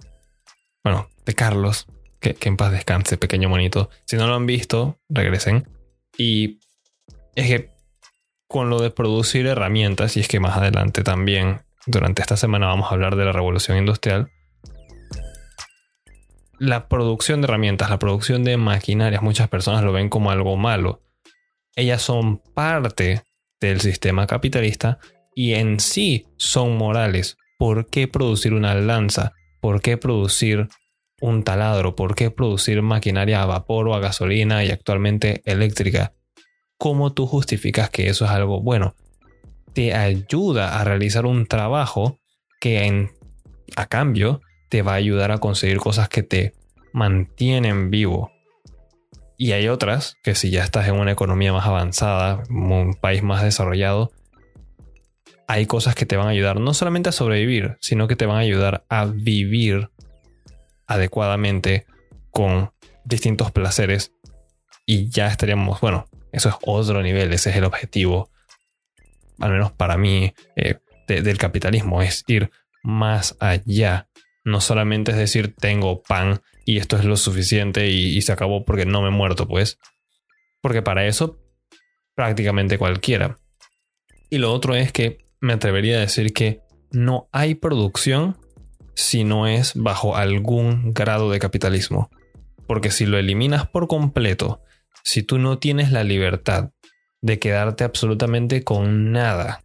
bueno, 0.84 1.10
de 1.26 1.34
Carlos, 1.34 1.88
que, 2.20 2.36
que 2.36 2.50
en 2.50 2.58
paz 2.58 2.72
descanse, 2.72 3.18
pequeño 3.18 3.50
monito. 3.50 3.90
Si 4.06 4.16
no 4.16 4.28
lo 4.28 4.36
han 4.36 4.46
visto, 4.46 5.00
regresen. 5.10 5.68
Y 6.18 6.60
es 7.36 7.48
que 7.48 7.71
con 8.52 8.70
lo 8.70 8.80
de 8.82 8.92
producir 8.92 9.48
herramientas, 9.48 10.18
y 10.18 10.20
es 10.20 10.28
que 10.28 10.40
más 10.40 10.58
adelante 10.58 11.04
también, 11.04 11.62
durante 11.86 12.22
esta 12.22 12.38
semana 12.38 12.68
vamos 12.68 12.92
a 12.92 12.96
hablar 12.96 13.16
de 13.16 13.26
la 13.26 13.32
revolución 13.32 13.78
industrial, 13.78 14.30
la 16.60 16.88
producción 16.88 17.42
de 17.42 17.46
herramientas, 17.46 17.90
la 17.90 17.98
producción 17.98 18.44
de 18.44 18.58
maquinarias, 18.58 19.24
muchas 19.24 19.48
personas 19.48 19.84
lo 19.84 19.94
ven 19.94 20.10
como 20.10 20.30
algo 20.30 20.58
malo. 20.58 21.02
Ellas 21.76 22.04
son 22.04 22.38
parte 22.38 23.24
del 23.60 23.82
sistema 23.82 24.28
capitalista 24.28 25.00
y 25.34 25.54
en 25.54 25.80
sí 25.80 26.28
son 26.38 26.78
morales. 26.78 27.38
¿Por 27.58 27.90
qué 27.90 28.08
producir 28.08 28.54
una 28.54 28.76
lanza? 28.76 29.32
¿Por 29.60 29.82
qué 29.82 29.98
producir 29.98 30.68
un 31.20 31.44
taladro? 31.44 31.96
¿Por 31.96 32.14
qué 32.14 32.30
producir 32.30 32.82
maquinaria 32.84 33.42
a 33.42 33.48
vapor 33.48 33.88
o 33.88 33.96
a 33.96 34.00
gasolina 34.00 34.64
y 34.64 34.70
actualmente 34.70 35.42
eléctrica? 35.46 36.14
¿Cómo 36.82 37.14
tú 37.14 37.28
justificas 37.28 37.92
que 37.92 38.10
eso 38.10 38.26
es 38.26 38.32
algo 38.32 38.60
bueno? 38.60 38.96
Te 39.74 39.94
ayuda 39.94 40.80
a 40.80 40.84
realizar 40.84 41.28
un 41.28 41.46
trabajo 41.46 42.18
que 42.60 42.86
en, 42.88 43.12
a 43.76 43.86
cambio 43.86 44.42
te 44.68 44.82
va 44.82 44.94
a 44.94 44.96
ayudar 44.96 45.32
a 45.32 45.38
conseguir 45.38 45.78
cosas 45.78 46.10
que 46.10 46.24
te 46.24 46.56
mantienen 46.92 47.92
vivo. 47.92 48.32
Y 49.38 49.52
hay 49.52 49.68
otras 49.68 50.16
que 50.24 50.34
si 50.34 50.50
ya 50.50 50.64
estás 50.64 50.88
en 50.88 50.96
una 50.96 51.12
economía 51.12 51.54
más 51.54 51.68
avanzada, 51.68 52.42
un 52.50 52.96
país 53.00 53.22
más 53.22 53.44
desarrollado, 53.44 54.12
hay 55.48 55.68
cosas 55.68 55.94
que 55.94 56.08
te 56.08 56.18
van 56.18 56.30
a 56.30 56.32
ayudar 56.32 56.60
no 56.60 56.74
solamente 56.74 57.10
a 57.10 57.12
sobrevivir, 57.12 57.78
sino 57.80 58.08
que 58.08 58.16
te 58.16 58.26
van 58.26 58.38
a 58.38 58.40
ayudar 58.40 58.86
a 58.90 59.06
vivir 59.06 59.92
adecuadamente 60.88 61.86
con 62.32 62.72
distintos 63.06 63.52
placeres 63.52 64.14
y 64.88 65.10
ya 65.10 65.28
estaríamos, 65.28 65.80
bueno, 65.80 66.08
eso 66.32 66.50
es 66.50 66.56
otro 66.62 67.02
nivel, 67.02 67.32
ese 67.34 67.50
es 67.50 67.56
el 67.56 67.64
objetivo, 67.64 68.30
al 69.40 69.52
menos 69.52 69.72
para 69.72 69.98
mí, 69.98 70.34
eh, 70.56 70.80
del 71.08 71.38
capitalismo, 71.38 72.02
es 72.02 72.24
ir 72.28 72.52
más 72.84 73.36
allá. 73.40 74.08
No 74.44 74.62
solamente 74.62 75.12
es 75.12 75.18
decir, 75.18 75.56
tengo 75.56 76.02
pan 76.02 76.42
y 76.66 76.78
esto 76.78 76.98
es 76.98 77.06
lo 77.06 77.18
suficiente 77.18 77.90
y, 77.90 78.16
y 78.16 78.22
se 78.22 78.32
acabó 78.32 78.64
porque 78.66 78.86
no 78.86 79.02
me 79.02 79.10
he 79.10 79.12
muerto, 79.12 79.48
pues. 79.48 79.78
Porque 80.62 80.82
para 80.82 81.06
eso, 81.06 81.40
prácticamente 82.16 82.78
cualquiera. 82.78 83.38
Y 84.30 84.38
lo 84.38 84.54
otro 84.54 84.76
es 84.76 84.92
que 84.92 85.26
me 85.42 85.54
atrevería 85.54 85.98
a 85.98 86.02
decir 86.02 86.34
que 86.34 86.62
no 86.92 87.28
hay 87.32 87.56
producción 87.56 88.38
si 88.94 89.24
no 89.24 89.48
es 89.48 89.74
bajo 89.76 90.16
algún 90.16 90.94
grado 90.94 91.32
de 91.32 91.40
capitalismo. 91.40 92.10
Porque 92.68 92.92
si 92.92 93.06
lo 93.06 93.18
eliminas 93.18 93.68
por 93.68 93.88
completo 93.88 94.62
si 95.04 95.24
tú 95.24 95.38
no 95.38 95.60
tienes 95.60 95.92
la 95.92 96.04
libertad 96.04 96.72
de 97.22 97.40
quedarte 97.40 97.84
absolutamente 97.84 98.64
con 98.64 99.12
nada 99.12 99.64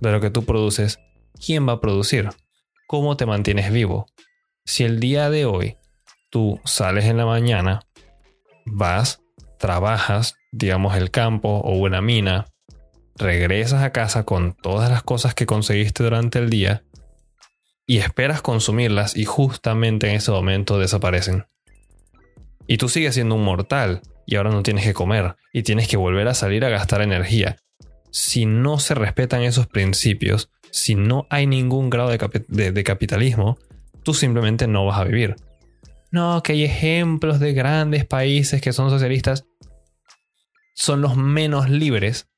de 0.00 0.12
lo 0.12 0.20
que 0.20 0.30
tú 0.30 0.44
produces, 0.44 0.98
¿quién 1.44 1.68
va 1.68 1.74
a 1.74 1.80
producir? 1.80 2.30
¿Cómo 2.86 3.16
te 3.16 3.26
mantienes 3.26 3.72
vivo? 3.72 4.06
Si 4.64 4.84
el 4.84 5.00
día 5.00 5.30
de 5.30 5.46
hoy 5.46 5.76
tú 6.30 6.60
sales 6.64 7.04
en 7.06 7.16
la 7.16 7.26
mañana, 7.26 7.80
vas, 8.64 9.22
trabajas, 9.58 10.36
digamos 10.52 10.96
el 10.96 11.10
campo 11.10 11.48
o 11.58 11.76
una 11.76 12.00
mina, 12.00 12.46
regresas 13.16 13.82
a 13.82 13.92
casa 13.92 14.24
con 14.24 14.54
todas 14.54 14.90
las 14.90 15.02
cosas 15.02 15.34
que 15.34 15.46
conseguiste 15.46 16.02
durante 16.02 16.38
el 16.38 16.50
día 16.50 16.82
y 17.86 17.98
esperas 17.98 18.42
consumirlas 18.42 19.16
y 19.16 19.24
justamente 19.24 20.08
en 20.08 20.16
ese 20.16 20.30
momento 20.30 20.78
desaparecen. 20.78 21.44
Y 22.66 22.76
tú 22.78 22.88
sigues 22.88 23.14
siendo 23.14 23.34
un 23.34 23.44
mortal 23.44 24.00
y 24.30 24.36
ahora 24.36 24.50
no 24.50 24.62
tienes 24.62 24.84
que 24.84 24.94
comer 24.94 25.34
y 25.52 25.64
tienes 25.64 25.88
que 25.88 25.96
volver 25.96 26.28
a 26.28 26.34
salir 26.34 26.64
a 26.64 26.68
gastar 26.68 27.02
energía. 27.02 27.56
Si 28.12 28.46
no 28.46 28.78
se 28.78 28.94
respetan 28.94 29.42
esos 29.42 29.66
principios, 29.66 30.50
si 30.70 30.94
no 30.94 31.26
hay 31.30 31.48
ningún 31.48 31.90
grado 31.90 32.10
de, 32.10 32.84
capitalismo, 32.84 33.58
tú 34.04 34.14
simplemente 34.14 34.68
no 34.68 34.86
vas 34.86 35.00
a 35.00 35.04
vivir. 35.04 35.34
No, 36.12 36.44
que 36.44 36.52
hay 36.52 36.62
ejemplos 36.62 37.40
de 37.40 37.54
grandes 37.54 38.06
países 38.06 38.60
que 38.60 38.72
son 38.72 38.88
socialistas. 38.88 39.46
Son 40.74 41.00
los 41.02 41.16
menos 41.16 41.68
libres, 41.68 42.28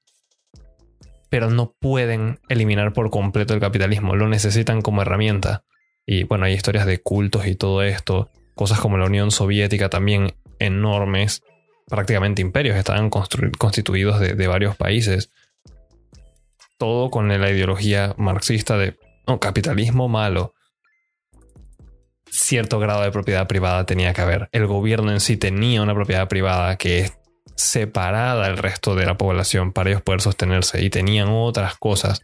pero 1.29 1.51
no 1.51 1.75
pueden 1.79 2.41
eliminar 2.49 2.95
por 2.95 3.11
completo 3.11 3.53
el 3.53 3.61
capitalismo. 3.61 4.17
Lo 4.17 4.29
necesitan 4.29 4.81
como 4.81 5.03
herramienta. 5.03 5.65
Y 6.07 6.25
bueno, 6.25 6.47
hay 6.47 6.55
historias 6.55 6.87
de 6.87 7.03
cultos 7.03 7.47
y 7.47 7.55
todo 7.55 7.83
esto. 7.83 8.31
Cosas 8.55 8.81
como 8.81 8.97
la 8.97 9.05
Unión 9.05 9.31
Soviética 9.31 9.91
también 9.91 10.33
enormes 10.59 11.43
prácticamente 11.93 12.41
imperios, 12.41 12.75
estaban 12.79 13.11
constituidos 13.11 14.19
de, 14.19 14.47
varios 14.47 14.77
países. 14.77 15.31
Todo 16.79 17.11
con 17.11 17.29
la 17.29 17.51
ideología 17.51 18.15
marxista 18.17 18.79
de 18.79 18.97
capitalismo 19.39 20.09
malo. 20.09 20.55
Cierto 22.31 22.79
grado 22.79 23.03
de 23.03 23.11
propiedad 23.11 23.47
privada 23.47 23.85
tenía 23.85 24.15
que 24.15 24.23
haber. 24.23 24.49
El 24.53 24.67
gobierno 24.67 25.13
en 25.13 25.21
sí 25.21 25.37
tenía 25.37 25.83
una 25.83 25.95
propiedad 25.95 26.29
privada 26.29 26.77
que 26.77 27.01
es 27.01 27.19
separada 27.57 28.47
del 28.47 28.57
resto 28.57 28.95
de 28.95 29.05
la 29.05 29.19
población 29.19 29.75
para 29.75 29.91
ellos 29.91 30.01
poder 30.01 30.23
sostenerse 30.23 30.83
y 30.83 30.89
tenían 30.89 31.29
otras 31.29 31.77
cosas. 31.77 32.23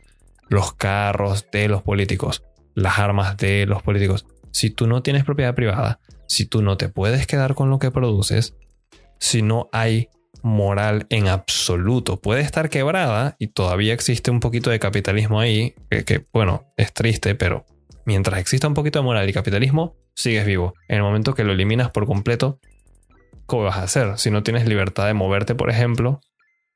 Los 0.49 0.73
carros 0.73 1.47
de 1.53 1.69
los 1.69 1.83
políticos, 1.83 2.43
las 2.75 2.99
armas 2.99 3.37
de 3.37 3.67
los 3.67 3.83
políticos. 3.83 4.25
Si 4.51 4.71
tú 4.71 4.87
no 4.87 5.03
tienes 5.03 5.25
propiedad 5.25 5.55
privada, 5.55 6.01
si 6.27 6.47
tú 6.47 6.63
no 6.63 6.79
te 6.79 6.89
puedes 6.89 7.27
quedar 7.27 7.55
con 7.55 7.69
lo 7.69 7.79
que 7.79 7.91
produces, 7.91 8.55
si 9.19 9.43
no 9.43 9.69
hay 9.73 10.09
moral 10.43 11.07
en 11.11 11.29
absoluto. 11.29 12.21
Puede 12.21 12.41
estar 12.41 12.71
quebrada 12.71 13.37
y 13.39 13.49
todavía 13.49 13.93
existe 13.93 14.31
un 14.31 14.41
poquito 14.41 14.71
de 14.71 14.79
capitalismo 14.79 15.41
ahí, 15.41 15.75
que, 15.89 16.27
bueno, 16.33 16.73
es 16.77 16.93
triste, 16.93 17.35
pero 17.35 17.67
mientras 18.05 18.41
exista 18.41 18.69
un 18.69 18.75
poquito 18.75 18.99
de 18.99 19.05
moral 19.05 19.29
y 19.29 19.33
capitalismo, 19.33 19.97
sigues 20.15 20.47
vivo. 20.47 20.75
En 20.89 20.97
el 20.97 21.03
momento 21.03 21.35
que 21.35 21.45
lo 21.45 21.53
eliminas 21.53 21.91
por 21.91 22.07
completo, 22.07 22.61
¿cómo 23.47 23.65
vas 23.65 23.77
a 23.77 23.83
hacer? 23.83 24.19
Si 24.19 24.31
no 24.31 24.43
tienes 24.43 24.67
libertad 24.67 25.07
de 25.07 25.15
moverte, 25.15 25.55
por 25.55 25.71
ejemplo, 25.71 26.21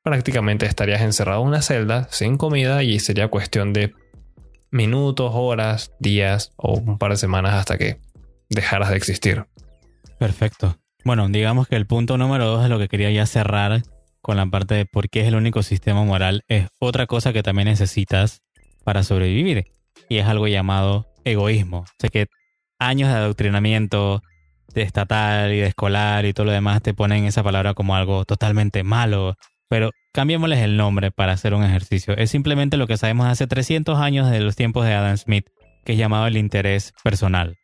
prácticamente 0.03 0.65
estarías 0.65 1.01
encerrado 1.01 1.41
en 1.41 1.47
una 1.47 1.61
celda 1.61 2.07
sin 2.11 2.37
comida 2.37 2.83
y 2.83 2.99
sería 2.99 3.29
cuestión 3.29 3.73
de 3.73 3.93
minutos, 4.71 5.31
horas, 5.33 5.93
días 5.99 6.51
o 6.57 6.73
un 6.73 6.97
par 6.97 7.11
de 7.11 7.17
semanas 7.17 7.53
hasta 7.53 7.77
que 7.77 7.99
dejaras 8.49 8.89
de 8.89 8.97
existir. 8.97 9.45
Perfecto. 10.19 10.77
Bueno, 11.05 11.27
digamos 11.27 11.67
que 11.67 11.75
el 11.75 11.85
punto 11.85 12.17
número 12.17 12.45
dos 12.45 12.63
es 12.63 12.69
lo 12.69 12.79
que 12.79 12.87
quería 12.87 13.11
ya 13.11 13.25
cerrar 13.25 13.83
con 14.21 14.37
la 14.37 14.45
parte 14.45 14.73
de 14.75 14.85
por 14.85 15.09
qué 15.09 15.21
es 15.21 15.27
el 15.27 15.35
único 15.35 15.61
sistema 15.61 16.03
moral. 16.03 16.43
Es 16.47 16.69
otra 16.79 17.07
cosa 17.07 17.33
que 17.33 17.43
también 17.43 17.67
necesitas 17.67 18.41
para 18.85 19.03
sobrevivir. 19.03 19.65
Y 20.07 20.17
es 20.17 20.25
algo 20.25 20.47
llamado 20.47 21.07
egoísmo. 21.25 21.85
Sé 21.99 22.09
que 22.09 22.27
años 22.79 23.09
de 23.09 23.15
adoctrinamiento 23.15 24.23
de 24.73 24.81
estatal 24.81 25.51
y 25.51 25.57
de 25.57 25.67
escolar 25.67 26.25
y 26.25 26.33
todo 26.33 26.47
lo 26.47 26.51
demás 26.53 26.81
te 26.81 26.93
ponen 26.93 27.25
esa 27.25 27.43
palabra 27.43 27.73
como 27.73 27.95
algo 27.95 28.23
totalmente 28.23 28.83
malo. 28.83 29.35
Pero 29.67 29.91
cambiémosles 30.13 30.59
el 30.59 30.77
nombre 30.77 31.11
para 31.11 31.33
hacer 31.33 31.53
un 31.53 31.65
ejercicio. 31.65 32.15
Es 32.15 32.31
simplemente 32.31 32.77
lo 32.77 32.87
que 32.87 32.95
sabemos 32.95 33.27
hace 33.27 33.45
300 33.45 33.99
años 33.99 34.31
de 34.31 34.39
los 34.39 34.55
tiempos 34.55 34.85
de 34.85 34.93
Adam 34.93 35.17
Smith, 35.17 35.47
que 35.83 35.93
es 35.93 35.97
llamado 35.97 36.27
el 36.27 36.37
interés 36.37 36.93
personal. 37.03 37.57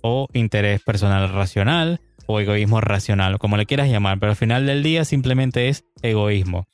O 0.00 0.28
interés 0.32 0.82
personal 0.82 1.32
racional, 1.32 2.00
o 2.26 2.40
egoísmo 2.40 2.80
racional, 2.80 3.38
como 3.38 3.56
le 3.56 3.66
quieras 3.66 3.88
llamar, 3.88 4.18
pero 4.18 4.30
al 4.30 4.36
final 4.36 4.66
del 4.66 4.82
día 4.82 5.04
simplemente 5.04 5.68
es 5.68 5.84
egoísmo. 6.02 6.66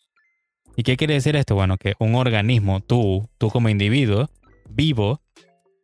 ¿Y 0.77 0.83
qué 0.83 0.97
quiere 0.97 1.15
decir 1.15 1.37
esto? 1.37 1.55
Bueno, 1.55 1.77
que 1.77 1.95
un 1.99 2.15
organismo, 2.15 2.81
tú, 2.81 3.29
tú 3.39 3.51
como 3.51 3.69
individuo 3.69 4.31
vivo, 4.71 5.21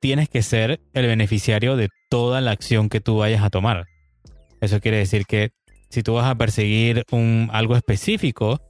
tienes 0.00 0.28
que 0.28 0.42
ser 0.42 0.80
el 0.94 1.06
beneficiario 1.06 1.76
de 1.76 1.88
toda 2.08 2.40
la 2.40 2.52
acción 2.52 2.88
que 2.88 3.00
tú 3.00 3.18
vayas 3.18 3.42
a 3.42 3.50
tomar. 3.50 3.86
Eso 4.60 4.80
quiere 4.80 4.98
decir 4.98 5.26
que 5.26 5.50
si 5.90 6.02
tú 6.02 6.14
vas 6.14 6.26
a 6.26 6.36
perseguir 6.36 7.04
un, 7.10 7.48
algo 7.52 7.76
específico, 7.76 8.60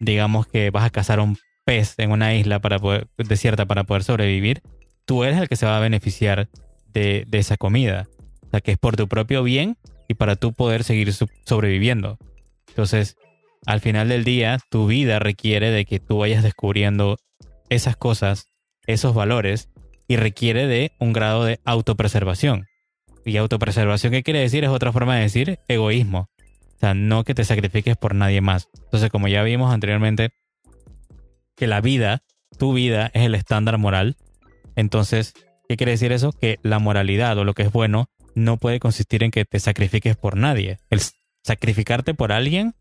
digamos 0.00 0.46
que 0.46 0.70
vas 0.70 0.84
a 0.84 0.90
cazar 0.90 1.20
un 1.20 1.36
pez 1.64 1.94
en 1.98 2.10
una 2.10 2.34
isla 2.34 2.60
para 2.60 2.78
desierta 3.18 3.66
para 3.66 3.84
poder 3.84 4.04
sobrevivir, 4.04 4.62
tú 5.04 5.24
eres 5.24 5.38
el 5.38 5.48
que 5.48 5.56
se 5.56 5.66
va 5.66 5.76
a 5.76 5.80
beneficiar 5.80 6.48
de, 6.92 7.24
de 7.26 7.38
esa 7.38 7.56
comida. 7.56 8.08
O 8.46 8.50
sea, 8.50 8.60
que 8.60 8.72
es 8.72 8.78
por 8.78 8.96
tu 8.96 9.08
propio 9.08 9.42
bien 9.42 9.76
y 10.08 10.14
para 10.14 10.36
tú 10.36 10.52
poder 10.52 10.84
seguir 10.84 11.12
sobreviviendo. 11.44 12.18
Entonces, 12.68 13.16
al 13.66 13.80
final 13.80 14.08
del 14.08 14.24
día, 14.24 14.58
tu 14.70 14.86
vida 14.86 15.18
requiere 15.18 15.70
de 15.70 15.84
que 15.84 16.00
tú 16.00 16.18
vayas 16.18 16.42
descubriendo 16.42 17.16
esas 17.70 17.96
cosas, 17.96 18.48
esos 18.86 19.14
valores, 19.14 19.68
y 20.06 20.16
requiere 20.16 20.66
de 20.66 20.92
un 20.98 21.12
grado 21.12 21.44
de 21.44 21.60
autopreservación. 21.64 22.66
Y 23.24 23.38
autopreservación, 23.38 24.12
¿qué 24.12 24.22
quiere 24.22 24.40
decir? 24.40 24.64
Es 24.64 24.70
otra 24.70 24.92
forma 24.92 25.16
de 25.16 25.22
decir 25.22 25.58
egoísmo. 25.68 26.28
O 26.76 26.78
sea, 26.78 26.92
no 26.92 27.24
que 27.24 27.34
te 27.34 27.44
sacrifiques 27.44 27.96
por 27.96 28.14
nadie 28.14 28.42
más. 28.42 28.68
Entonces, 28.84 29.10
como 29.10 29.28
ya 29.28 29.42
vimos 29.42 29.72
anteriormente, 29.72 30.30
que 31.56 31.66
la 31.66 31.80
vida, 31.80 32.22
tu 32.58 32.74
vida, 32.74 33.10
es 33.14 33.22
el 33.22 33.34
estándar 33.34 33.78
moral. 33.78 34.16
Entonces, 34.76 35.32
¿qué 35.68 35.76
quiere 35.76 35.92
decir 35.92 36.12
eso? 36.12 36.32
Que 36.32 36.58
la 36.62 36.78
moralidad 36.78 37.38
o 37.38 37.44
lo 37.44 37.54
que 37.54 37.62
es 37.62 37.72
bueno 37.72 38.10
no 38.34 38.56
puede 38.56 38.80
consistir 38.80 39.22
en 39.22 39.30
que 39.30 39.44
te 39.44 39.60
sacrifiques 39.60 40.16
por 40.16 40.36
nadie. 40.36 40.78
El 40.90 41.00
sacrificarte 41.42 42.14
por 42.14 42.32
alguien 42.32 42.74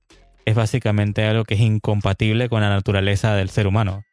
es 0.45 0.55
básicamente 0.55 1.25
algo 1.25 1.45
que 1.45 1.55
es 1.55 1.61
incompatible 1.61 2.49
con 2.49 2.61
la 2.61 2.69
naturaleza 2.69 3.35
del 3.35 3.49
ser 3.49 3.67
humano. 3.67 4.03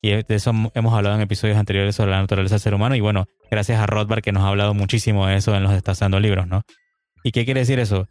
Y 0.00 0.10
de 0.10 0.24
eso 0.28 0.52
hemos 0.74 0.94
hablado 0.94 1.16
en 1.16 1.22
episodios 1.22 1.58
anteriores 1.58 1.96
sobre 1.96 2.12
la 2.12 2.20
naturaleza 2.20 2.54
del 2.54 2.60
ser 2.60 2.74
humano. 2.74 2.94
Y 2.94 3.00
bueno, 3.00 3.26
gracias 3.50 3.80
a 3.80 3.86
Rothbard 3.86 4.22
que 4.22 4.32
nos 4.32 4.44
ha 4.44 4.48
hablado 4.48 4.74
muchísimo 4.74 5.26
de 5.26 5.36
eso 5.36 5.54
en 5.56 5.62
los 5.62 5.72
Destazando 5.72 6.20
Libros, 6.20 6.46
¿no? 6.46 6.62
¿Y 7.24 7.32
qué 7.32 7.44
quiere 7.44 7.60
decir 7.60 7.80
eso? 7.80 8.06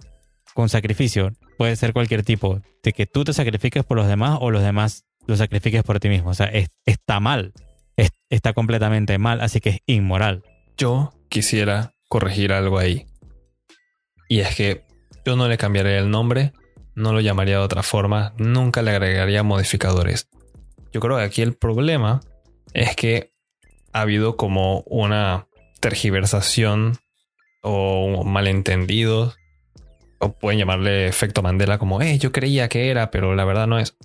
Con 0.53 0.69
sacrificio 0.69 1.31
puede 1.57 1.75
ser 1.75 1.93
cualquier 1.93 2.23
tipo, 2.23 2.61
de 2.83 2.93
que 2.93 3.05
tú 3.05 3.23
te 3.23 3.33
sacrifiques 3.33 3.83
por 3.83 3.97
los 3.97 4.07
demás 4.07 4.37
o 4.41 4.51
los 4.51 4.63
demás 4.63 5.05
lo 5.25 5.35
sacrifiques 5.37 5.83
por 5.83 5.99
ti 5.99 6.09
mismo. 6.09 6.29
O 6.29 6.33
sea, 6.33 6.51
está 6.85 7.19
mal, 7.19 7.53
está 8.29 8.53
completamente 8.53 9.17
mal, 9.17 9.41
así 9.41 9.59
que 9.59 9.69
es 9.69 9.79
inmoral. 9.85 10.43
Yo 10.77 11.13
quisiera 11.29 11.93
corregir 12.07 12.53
algo 12.53 12.77
ahí. 12.79 13.07
Y 14.27 14.39
es 14.39 14.55
que 14.55 14.85
yo 15.25 15.35
no 15.35 15.47
le 15.47 15.57
cambiaría 15.57 15.99
el 15.99 16.09
nombre, 16.09 16.53
no 16.95 17.13
lo 17.13 17.21
llamaría 17.21 17.57
de 17.57 17.63
otra 17.63 17.83
forma, 17.83 18.33
nunca 18.37 18.81
le 18.81 18.91
agregaría 18.91 19.43
modificadores. 19.43 20.29
Yo 20.91 20.99
creo 20.99 21.17
que 21.17 21.23
aquí 21.23 21.41
el 21.41 21.53
problema 21.53 22.21
es 22.73 22.95
que 22.95 23.33
ha 23.93 24.01
habido 24.01 24.37
como 24.37 24.81
una 24.81 25.47
tergiversación 25.79 26.97
o 27.61 28.23
malentendidos, 28.23 29.37
o 30.19 30.33
pueden 30.33 30.59
llamarle 30.59 31.07
efecto 31.07 31.41
Mandela 31.41 31.77
como, 31.77 32.01
eh, 32.01 32.17
yo 32.17 32.31
creía 32.31 32.69
que 32.69 32.89
era, 32.89 33.11
pero 33.11 33.35
la 33.35 33.45
verdad 33.45 33.67
no 33.67 33.79
es. 33.79 33.97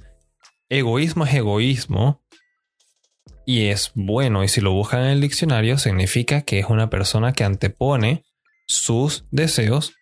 Egoísmo 0.69 1.25
es 1.25 1.35
egoísmo 1.35 2.23
y 3.45 3.67
es 3.67 3.93
bueno 3.95 4.45
y 4.45 4.49
si 4.49 4.61
lo 4.61 4.73
buscan 4.73 5.03
en 5.03 5.09
el 5.09 5.21
diccionario 5.21 5.79
significa 5.79 6.43
que 6.43 6.59
es 6.59 6.67
una 6.67 6.91
persona 6.91 7.33
que 7.33 7.45
antepone 7.45 8.25
sus 8.67 9.27
deseos 9.31 9.95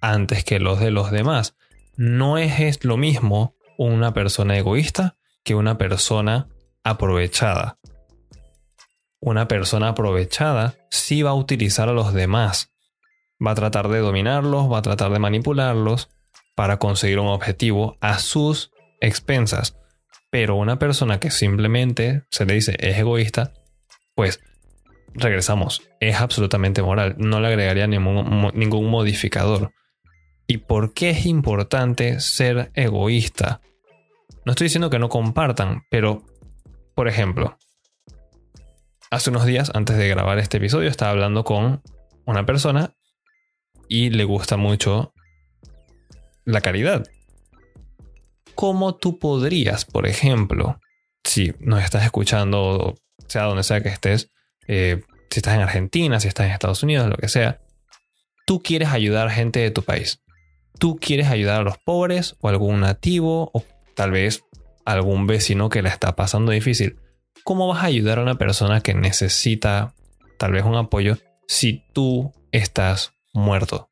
antes 0.00 0.44
que 0.44 0.58
los 0.58 0.80
de 0.80 0.90
los 0.90 1.10
demás. 1.10 1.56
No 1.96 2.38
es, 2.38 2.84
lo 2.84 2.96
mismo 2.96 3.56
una 3.76 4.14
persona 4.14 4.56
egoísta 4.56 5.16
que 5.44 5.54
una 5.54 5.78
persona 5.78 6.48
aprovechada. 6.84 7.78
Una 9.20 9.48
persona 9.48 9.88
aprovechada 9.88 10.76
sí 10.90 11.22
va 11.22 11.30
a 11.30 11.34
utilizar 11.34 11.88
a 11.88 11.92
los 11.92 12.14
demás. 12.14 12.72
Va 13.44 13.52
a 13.52 13.56
tratar 13.56 13.88
de 13.88 13.98
dominarlos, 13.98 14.70
va 14.70 14.78
a 14.78 14.82
tratar 14.82 15.12
de 15.12 15.18
manipularlos 15.18 16.08
para 16.54 16.78
conseguir 16.78 17.18
un 17.18 17.28
objetivo 17.28 17.96
a 18.00 18.18
sus 18.18 18.72
expensas. 19.00 19.76
Pero 20.30 20.56
una 20.56 20.78
persona 20.78 21.20
que 21.20 21.30
simplemente 21.30 22.24
se 22.30 22.44
le 22.44 22.54
dice 22.54 22.76
es 22.78 22.98
egoísta, 22.98 23.52
pues 24.14 24.40
regresamos, 25.14 25.82
es 26.00 26.16
absolutamente 26.16 26.82
moral, 26.82 27.16
no 27.18 27.40
le 27.40 27.48
agregaría 27.48 27.86
ningún, 27.86 28.50
ningún 28.54 28.90
modificador. 28.90 29.72
¿Y 30.46 30.58
por 30.58 30.94
qué 30.94 31.10
es 31.10 31.26
importante 31.26 32.20
ser 32.20 32.70
egoísta? 32.74 33.60
No 34.44 34.52
estoy 34.52 34.66
diciendo 34.66 34.90
que 34.90 34.98
no 34.98 35.08
compartan, 35.08 35.82
pero, 35.90 36.24
por 36.94 37.08
ejemplo, 37.08 37.58
hace 39.10 39.30
unos 39.30 39.44
días, 39.44 39.70
antes 39.74 39.96
de 39.96 40.08
grabar 40.08 40.38
este 40.38 40.56
episodio, 40.56 40.88
estaba 40.88 41.10
hablando 41.10 41.44
con 41.44 41.82
una 42.24 42.46
persona 42.46 42.94
y 43.88 44.10
le 44.10 44.24
gusta 44.24 44.56
mucho 44.56 45.12
la 46.44 46.60
caridad. 46.60 47.06
¿Cómo 48.58 48.96
tú 48.96 49.20
podrías, 49.20 49.84
por 49.84 50.08
ejemplo, 50.08 50.80
si 51.22 51.54
nos 51.60 51.84
estás 51.84 52.02
escuchando, 52.02 52.96
sea 53.28 53.44
donde 53.44 53.62
sea 53.62 53.82
que 53.82 53.88
estés, 53.88 54.32
eh, 54.66 55.00
si 55.30 55.38
estás 55.38 55.54
en 55.54 55.60
Argentina, 55.60 56.18
si 56.18 56.26
estás 56.26 56.46
en 56.46 56.52
Estados 56.54 56.82
Unidos, 56.82 57.08
lo 57.08 57.14
que 57.14 57.28
sea, 57.28 57.60
tú 58.46 58.60
quieres 58.60 58.88
ayudar 58.88 59.28
a 59.28 59.30
gente 59.30 59.60
de 59.60 59.70
tu 59.70 59.84
país. 59.84 60.24
Tú 60.76 60.98
quieres 61.00 61.28
ayudar 61.28 61.60
a 61.60 61.62
los 61.62 61.78
pobres 61.78 62.34
o 62.40 62.48
algún 62.48 62.80
nativo 62.80 63.48
o 63.54 63.62
tal 63.94 64.10
vez 64.10 64.42
algún 64.84 65.28
vecino 65.28 65.68
que 65.68 65.80
le 65.80 65.88
está 65.88 66.16
pasando 66.16 66.50
difícil. 66.50 66.96
¿Cómo 67.44 67.68
vas 67.68 67.84
a 67.84 67.86
ayudar 67.86 68.18
a 68.18 68.22
una 68.22 68.38
persona 68.38 68.80
que 68.80 68.92
necesita 68.92 69.94
tal 70.36 70.50
vez 70.50 70.64
un 70.64 70.74
apoyo 70.74 71.16
si 71.46 71.84
tú 71.92 72.32
estás 72.50 73.12
muerto? 73.32 73.88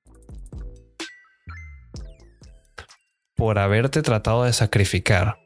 Por 3.37 3.59
haberte 3.59 4.03
tratado 4.03 4.45
de 4.45 4.53
sacrificar 4.53 5.39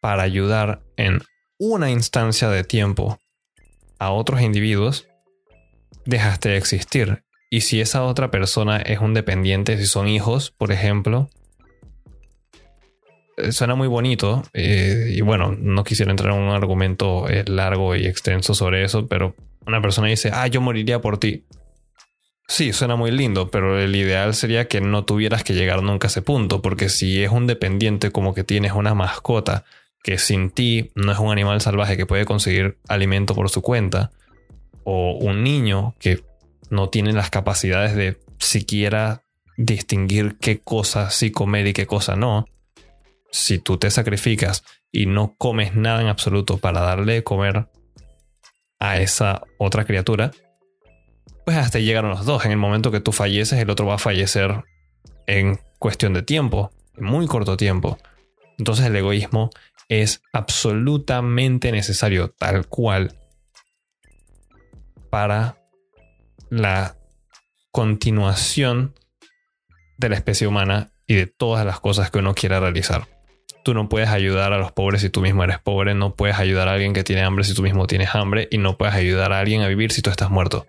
para 0.00 0.22
ayudar 0.22 0.82
en 0.96 1.20
una 1.58 1.90
instancia 1.90 2.48
de 2.48 2.64
tiempo 2.64 3.18
a 3.98 4.10
otros 4.10 4.40
individuos, 4.40 5.06
dejaste 6.06 6.48
de 6.48 6.56
existir. 6.56 7.22
Y 7.50 7.62
si 7.62 7.80
esa 7.80 8.04
otra 8.04 8.30
persona 8.30 8.78
es 8.78 9.00
un 9.00 9.12
dependiente, 9.12 9.76
si 9.76 9.86
son 9.86 10.08
hijos, 10.08 10.52
por 10.52 10.72
ejemplo, 10.72 11.28
eh, 13.36 13.52
suena 13.52 13.74
muy 13.74 13.88
bonito. 13.88 14.42
Eh, 14.54 15.12
y 15.14 15.20
bueno, 15.20 15.54
no 15.58 15.84
quisiera 15.84 16.10
entrar 16.10 16.32
en 16.34 16.40
un 16.40 16.50
argumento 16.50 17.28
eh, 17.28 17.44
largo 17.46 17.94
y 17.96 18.06
extenso 18.06 18.54
sobre 18.54 18.84
eso, 18.84 19.06
pero 19.06 19.34
una 19.66 19.82
persona 19.82 20.08
dice, 20.08 20.30
ah, 20.32 20.46
yo 20.46 20.60
moriría 20.60 21.00
por 21.00 21.18
ti. 21.18 21.44
Sí, 22.50 22.72
suena 22.72 22.96
muy 22.96 23.12
lindo, 23.12 23.48
pero 23.48 23.78
el 23.78 23.94
ideal 23.94 24.34
sería 24.34 24.66
que 24.66 24.80
no 24.80 25.04
tuvieras 25.04 25.44
que 25.44 25.54
llegar 25.54 25.84
nunca 25.84 26.08
a 26.08 26.10
ese 26.10 26.20
punto, 26.20 26.60
porque 26.60 26.88
si 26.88 27.22
es 27.22 27.30
un 27.30 27.46
dependiente 27.46 28.10
como 28.10 28.34
que 28.34 28.42
tienes 28.42 28.72
una 28.72 28.92
mascota 28.92 29.64
que 30.02 30.18
sin 30.18 30.50
ti 30.50 30.90
no 30.96 31.12
es 31.12 31.20
un 31.20 31.30
animal 31.30 31.60
salvaje 31.60 31.96
que 31.96 32.06
puede 32.06 32.24
conseguir 32.24 32.76
alimento 32.88 33.36
por 33.36 33.50
su 33.50 33.62
cuenta, 33.62 34.10
o 34.82 35.12
un 35.12 35.44
niño 35.44 35.94
que 36.00 36.24
no 36.70 36.88
tiene 36.88 37.12
las 37.12 37.30
capacidades 37.30 37.94
de 37.94 38.18
siquiera 38.40 39.22
distinguir 39.56 40.36
qué 40.40 40.58
cosa 40.58 41.10
sí 41.10 41.30
comer 41.30 41.68
y 41.68 41.72
qué 41.72 41.86
cosa 41.86 42.16
no, 42.16 42.46
si 43.30 43.60
tú 43.60 43.78
te 43.78 43.92
sacrificas 43.92 44.64
y 44.90 45.06
no 45.06 45.36
comes 45.38 45.76
nada 45.76 46.02
en 46.02 46.08
absoluto 46.08 46.58
para 46.58 46.80
darle 46.80 47.12
de 47.12 47.22
comer 47.22 47.68
a 48.80 48.98
esa 48.98 49.42
otra 49.56 49.84
criatura, 49.84 50.32
pues 51.44 51.56
hasta 51.56 51.78
ahí 51.78 51.84
llegaron 51.84 52.10
los 52.10 52.24
dos. 52.24 52.44
En 52.44 52.52
el 52.52 52.58
momento 52.58 52.90
que 52.90 53.00
tú 53.00 53.12
falleces, 53.12 53.58
el 53.58 53.70
otro 53.70 53.86
va 53.86 53.94
a 53.94 53.98
fallecer 53.98 54.64
en 55.26 55.60
cuestión 55.78 56.12
de 56.12 56.22
tiempo, 56.22 56.70
en 56.96 57.04
muy 57.04 57.26
corto 57.26 57.56
tiempo. 57.56 57.98
Entonces 58.58 58.86
el 58.86 58.96
egoísmo 58.96 59.50
es 59.88 60.22
absolutamente 60.32 61.72
necesario, 61.72 62.30
tal 62.30 62.66
cual, 62.68 63.14
para 65.10 65.56
la 66.50 66.96
continuación 67.72 68.94
de 69.98 70.08
la 70.08 70.16
especie 70.16 70.46
humana 70.46 70.92
y 71.06 71.14
de 71.14 71.26
todas 71.26 71.66
las 71.66 71.80
cosas 71.80 72.10
que 72.10 72.18
uno 72.18 72.34
quiera 72.34 72.60
realizar. 72.60 73.08
Tú 73.64 73.74
no 73.74 73.88
puedes 73.88 74.08
ayudar 74.08 74.52
a 74.52 74.58
los 74.58 74.72
pobres 74.72 75.02
si 75.02 75.10
tú 75.10 75.20
mismo 75.20 75.44
eres 75.44 75.58
pobre, 75.58 75.94
no 75.94 76.14
puedes 76.14 76.38
ayudar 76.38 76.68
a 76.68 76.72
alguien 76.72 76.92
que 76.92 77.04
tiene 77.04 77.22
hambre 77.22 77.44
si 77.44 77.54
tú 77.54 77.62
mismo 77.62 77.86
tienes 77.86 78.14
hambre 78.14 78.48
y 78.50 78.58
no 78.58 78.78
puedes 78.78 78.94
ayudar 78.94 79.32
a 79.32 79.40
alguien 79.40 79.62
a 79.62 79.68
vivir 79.68 79.92
si 79.92 80.02
tú 80.02 80.10
estás 80.10 80.30
muerto. 80.30 80.66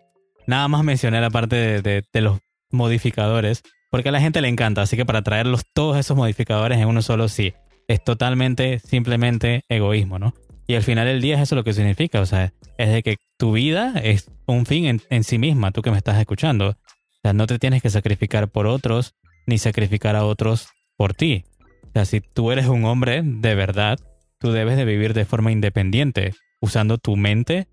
Nada 0.48 0.68
más 0.68 0.84
mencioné 0.84 1.22
la 1.22 1.30
parte 1.30 1.82
de, 1.82 2.22
los 2.22 2.40
modificadores, 2.72 3.64
porque 3.90 4.10
a 4.10 4.12
la 4.12 4.22
gente 4.22 4.42
le 4.42 4.48
encanta, 4.48 4.82
así 4.82 4.96
que 4.96 5.06
para 5.06 5.22
traerlos 5.22 5.64
todos 5.74 5.98
esos 5.98 6.16
modificadores 6.16 6.78
en 6.80 6.88
uno 6.88 7.02
solo, 7.02 7.28
sí. 7.28 7.54
es 7.88 8.04
totalmente, 8.04 8.80
simplemente 8.80 9.64
egoísmo, 9.70 10.20
¿no? 10.20 10.34
Y 10.68 10.76
al 10.76 10.84
final 10.84 11.06
del 11.06 11.22
día 11.22 11.36
es 11.36 11.42
eso 11.42 11.56
lo 11.56 11.64
que 11.64 11.74
significa, 11.74 12.22
o 12.22 12.26
sea, 12.26 12.54
es 12.78 12.92
de 12.92 13.04
que 13.04 13.18
tu 13.38 13.54
vida 13.54 13.94
es 14.04 14.32
un 14.46 14.66
fin 14.66 14.86
en, 14.86 15.02
en 15.10 15.24
sí 15.24 15.38
misma, 15.38 15.72
tú 15.72 15.82
que 15.82 15.92
me 15.92 15.98
estás 15.98 16.18
escuchando. 16.20 16.70
O 16.70 17.22
sea, 17.22 17.34
no 17.34 17.46
te 17.46 17.60
tienes 17.60 17.82
que 17.82 17.90
sacrificar 17.90 18.48
por 18.48 18.68
otros, 18.68 19.16
ni 19.46 19.58
sacrificar 19.58 20.16
a 20.16 20.26
otros 20.26 20.70
por 20.96 21.14
ti. 21.14 21.44
O 21.84 21.92
sea, 21.94 22.06
si 22.06 22.22
tú 22.22 22.52
eres 22.52 22.68
un 22.68 22.86
hombre 22.86 23.22
de 23.24 23.54
verdad, 23.54 24.00
tú 24.40 24.52
debes 24.52 24.78
de 24.78 24.86
vivir 24.86 25.14
de 25.14 25.26
forma 25.26 25.52
independiente, 25.52 26.34
usando 26.62 26.98
tu 26.98 27.18
mente 27.18 27.68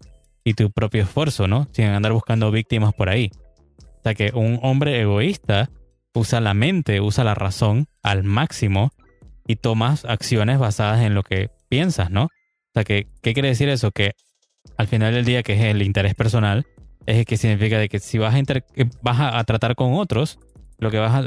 y 0.49 0.55
tu 0.55 0.71
propio 0.71 1.03
esfuerzo, 1.03 1.47
¿no? 1.47 1.69
Sin 1.73 1.85
andar 1.87 2.13
buscando 2.13 2.51
víctimas 2.51 2.95
por 2.95 3.11
ahí. 3.11 3.31
O 3.81 4.03
sea 4.03 4.15
que 4.15 4.31
un 4.33 4.59
hombre 4.63 4.99
egoísta 4.99 5.69
usa 6.15 6.41
la 6.41 6.55
mente, 6.55 7.03
usa 7.03 7.23
la 7.23 7.35
razón 7.35 7.87
al 8.03 8.25
máximo 8.25 8.91
y 9.47 9.57
tomas 9.57 10.07
acciones 10.07 10.59
basadas 10.59 11.03
en 11.03 11.15
lo 11.15 11.23
que 11.23 11.51
piensas, 11.69 12.11
¿no? 12.11 12.25
O 12.25 12.31
sea 12.73 12.85
que, 12.85 13.09
¿qué 13.21 13.35
quiere 13.35 13.49
decir 13.49 13.69
eso? 13.69 13.91
Que 13.91 14.13
al 14.79 14.87
final 14.87 15.13
del 15.13 15.27
día, 15.27 15.43
que 15.43 15.53
es 15.53 15.61
el 15.65 15.83
interés 15.83 16.15
personal, 16.15 16.67
es 17.05 17.27
que 17.27 17.37
significa 17.37 17.79
de 17.79 17.91
que 17.91 17.99
si 17.99 18.17
vas 18.17 18.35
a, 18.35 18.43
vas 19.03 19.21
a 19.21 19.45
tratar 19.45 19.75
con 19.75 19.93
otros, 19.95 20.39
lo 20.79 20.91
que 20.91 20.99
vas 20.99 21.13
a 21.13 21.19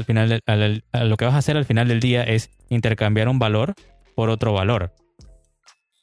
hacer 1.38 1.58
al 1.58 1.66
final 1.66 1.88
del 1.88 2.00
día 2.00 2.24
es 2.24 2.50
intercambiar 2.70 3.30
un 3.30 3.38
valor 3.38 3.76
por 4.16 4.30
otro 4.32 4.54
valor 4.54 4.96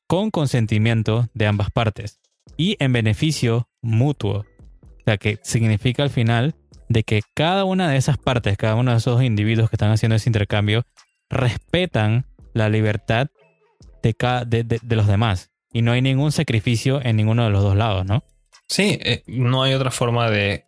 con 0.07 0.31
consentimiento 0.31 1.29
de 1.35 1.47
ambas 1.47 1.71
partes 1.71 2.19
y 2.57 2.77
en 2.79 2.93
beneficio 2.93 3.69
mutuo. 3.83 4.41
O 4.41 5.05
sea, 5.05 5.17
que 5.17 5.39
significa 5.43 6.03
al 6.03 6.11
final 6.11 6.55
de 6.89 7.03
que 7.03 7.23
cada 7.35 7.65
una 7.65 7.89
de 7.91 7.97
esas 7.97 8.19
partes, 8.19 8.57
cada 8.57 8.75
uno 8.75 8.93
de 8.93 8.99
esos 8.99 9.23
individuos 9.23 9.71
que 9.71 9.77
están 9.77 9.91
haciendo 9.91 10.17
ese 10.17 10.29
intercambio, 10.29 10.85
respetan 11.31 12.27
la 12.55 12.69
libertad 12.69 13.29
de, 14.03 14.15
cada, 14.15 14.45
de, 14.45 14.81
los 14.83 15.07
demás. 15.07 15.51
Y 15.73 15.83
no 15.83 15.93
hay 15.93 16.03
ningún 16.03 16.33
sacrificio 16.33 17.01
en 17.05 17.17
ninguno 17.17 17.45
de 17.45 17.51
los 17.51 17.63
dos 17.63 17.77
lados, 17.77 18.07
¿no? 18.07 18.25
Sí, 18.69 18.99
eh, 19.03 19.23
no 19.27 19.63
hay 19.63 19.75
otra 19.75 19.91
forma 19.91 20.31
de 20.31 20.65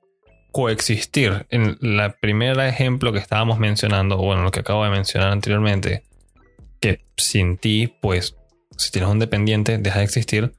coexistir. 0.52 1.46
En 1.50 1.78
el 1.80 2.12
primer 2.20 2.58
ejemplo 2.60 3.12
que 3.12 3.18
estábamos 3.18 3.58
mencionando, 3.58 4.16
bueno, 4.16 4.42
lo 4.42 4.50
que 4.50 4.60
acabo 4.60 4.84
de 4.84 4.90
mencionar 4.90 5.32
anteriormente, 5.32 6.04
que 6.80 7.04
sin 7.16 7.56
ti, 7.56 7.94
pues, 8.00 8.36
si 8.76 8.90
tienes 8.90 9.10
un 9.10 9.18
dependiente, 9.18 9.78
deja 9.78 9.98
de 9.98 10.04
existir. 10.04 10.52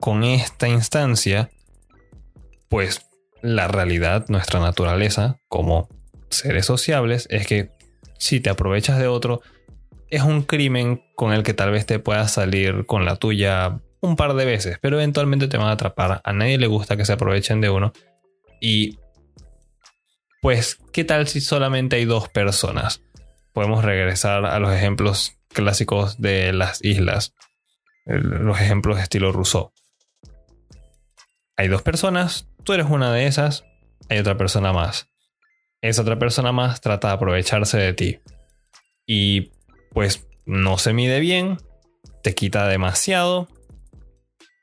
Con 0.00 0.24
esta 0.24 0.68
instancia, 0.68 1.50
pues, 2.68 3.06
la 3.42 3.68
realidad, 3.68 4.26
nuestra 4.28 4.60
naturaleza, 4.60 5.40
como 5.48 5.88
seres 6.30 6.66
sociables, 6.66 7.26
es 7.30 7.46
que 7.46 7.70
si 8.18 8.40
te 8.40 8.50
aprovechas 8.50 8.98
de 8.98 9.06
otro, 9.06 9.40
es 10.10 10.22
un 10.22 10.42
crimen 10.42 11.02
con 11.14 11.32
el 11.32 11.42
que 11.42 11.54
tal 11.54 11.70
vez 11.70 11.86
te 11.86 11.98
puedas 11.98 12.32
salir 12.32 12.86
con 12.86 13.04
la 13.04 13.16
tuya 13.16 13.80
un 14.00 14.16
par 14.16 14.34
de 14.34 14.44
veces, 14.44 14.78
pero 14.80 14.96
eventualmente 14.96 15.48
te 15.48 15.56
van 15.56 15.68
a 15.68 15.72
atrapar. 15.72 16.20
A 16.24 16.32
nadie 16.32 16.58
le 16.58 16.66
gusta 16.66 16.96
que 16.96 17.04
se 17.04 17.12
aprovechen 17.12 17.60
de 17.60 17.70
uno 17.70 17.92
y 18.60 18.98
pues, 20.40 20.78
¿qué 20.92 21.04
tal 21.04 21.26
si 21.26 21.40
solamente 21.40 21.96
hay 21.96 22.04
dos 22.04 22.28
personas? 22.28 23.02
Podemos 23.52 23.84
regresar 23.84 24.46
a 24.46 24.58
los 24.60 24.72
ejemplos 24.72 25.36
clásicos 25.48 26.20
de 26.20 26.52
las 26.52 26.84
islas, 26.84 27.34
los 28.06 28.60
ejemplos 28.60 28.96
de 28.96 29.02
estilo 29.02 29.32
Rousseau. 29.32 29.72
Hay 31.58 31.68
dos 31.68 31.82
personas, 31.82 32.48
tú 32.64 32.72
eres 32.72 32.86
una 32.88 33.12
de 33.12 33.26
esas, 33.26 33.66
hay 34.08 34.18
otra 34.18 34.38
persona 34.38 34.72
más. 34.72 35.10
Esa 35.82 36.00
otra 36.00 36.18
persona 36.18 36.52
más 36.52 36.80
trata 36.80 37.08
de 37.08 37.14
aprovecharse 37.14 37.76
de 37.76 37.92
ti. 37.92 38.20
Y 39.06 39.52
pues 39.92 40.26
no 40.46 40.78
se 40.78 40.94
mide 40.94 41.20
bien, 41.20 41.58
te 42.22 42.34
quita 42.34 42.66
demasiado. 42.66 43.48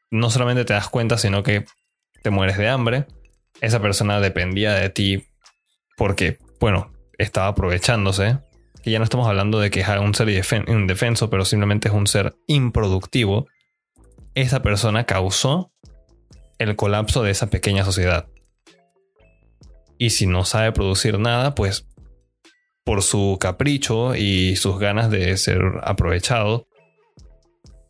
No 0.10 0.32
solamente 0.32 0.66
te 0.66 0.74
das 0.74 0.90
cuenta, 0.90 1.20
sino 1.20 1.44
que 1.44 1.66
te 2.24 2.32
mueres 2.32 2.58
de 2.58 2.70
hambre 2.70 3.06
esa 3.62 3.82
persona 3.82 4.20
dependía 4.20 4.74
de 4.74 4.90
ti 4.90 5.28
porque, 5.98 6.38
bueno, 6.60 6.92
estaba 7.18 7.48
aprovechándose. 7.48 8.40
Que 8.84 8.92
ya 8.92 9.00
no 9.00 9.04
estamos 9.04 9.28
hablando 9.28 9.60
de 9.60 9.72
que 9.72 9.80
es 9.80 9.88
un 9.88 10.14
ser 10.14 10.30
indefenso, 10.30 11.30
pero 11.30 11.44
simplemente 11.44 11.88
es 11.88 11.94
un 11.94 12.06
ser 12.06 12.36
improductivo. 12.48 13.48
Esa 14.36 14.62
persona 14.62 15.06
causó 15.06 15.72
el 16.60 16.76
colapso 16.76 17.24
de 17.24 17.32
esa 17.32 17.50
pequeña 17.50 17.84
sociedad. 17.84 18.28
Y 19.98 20.12
si 20.12 20.28
no 20.28 20.46
sabe 20.46 20.72
producir 20.72 21.20
nada, 21.20 21.56
pues 21.56 21.88
por 22.84 23.02
su 23.02 23.38
capricho 23.40 24.16
y 24.16 24.56
sus 24.56 24.80
ganas 24.80 25.10
de 25.10 25.36
ser 25.38 25.62
aprovechado, 25.84 26.68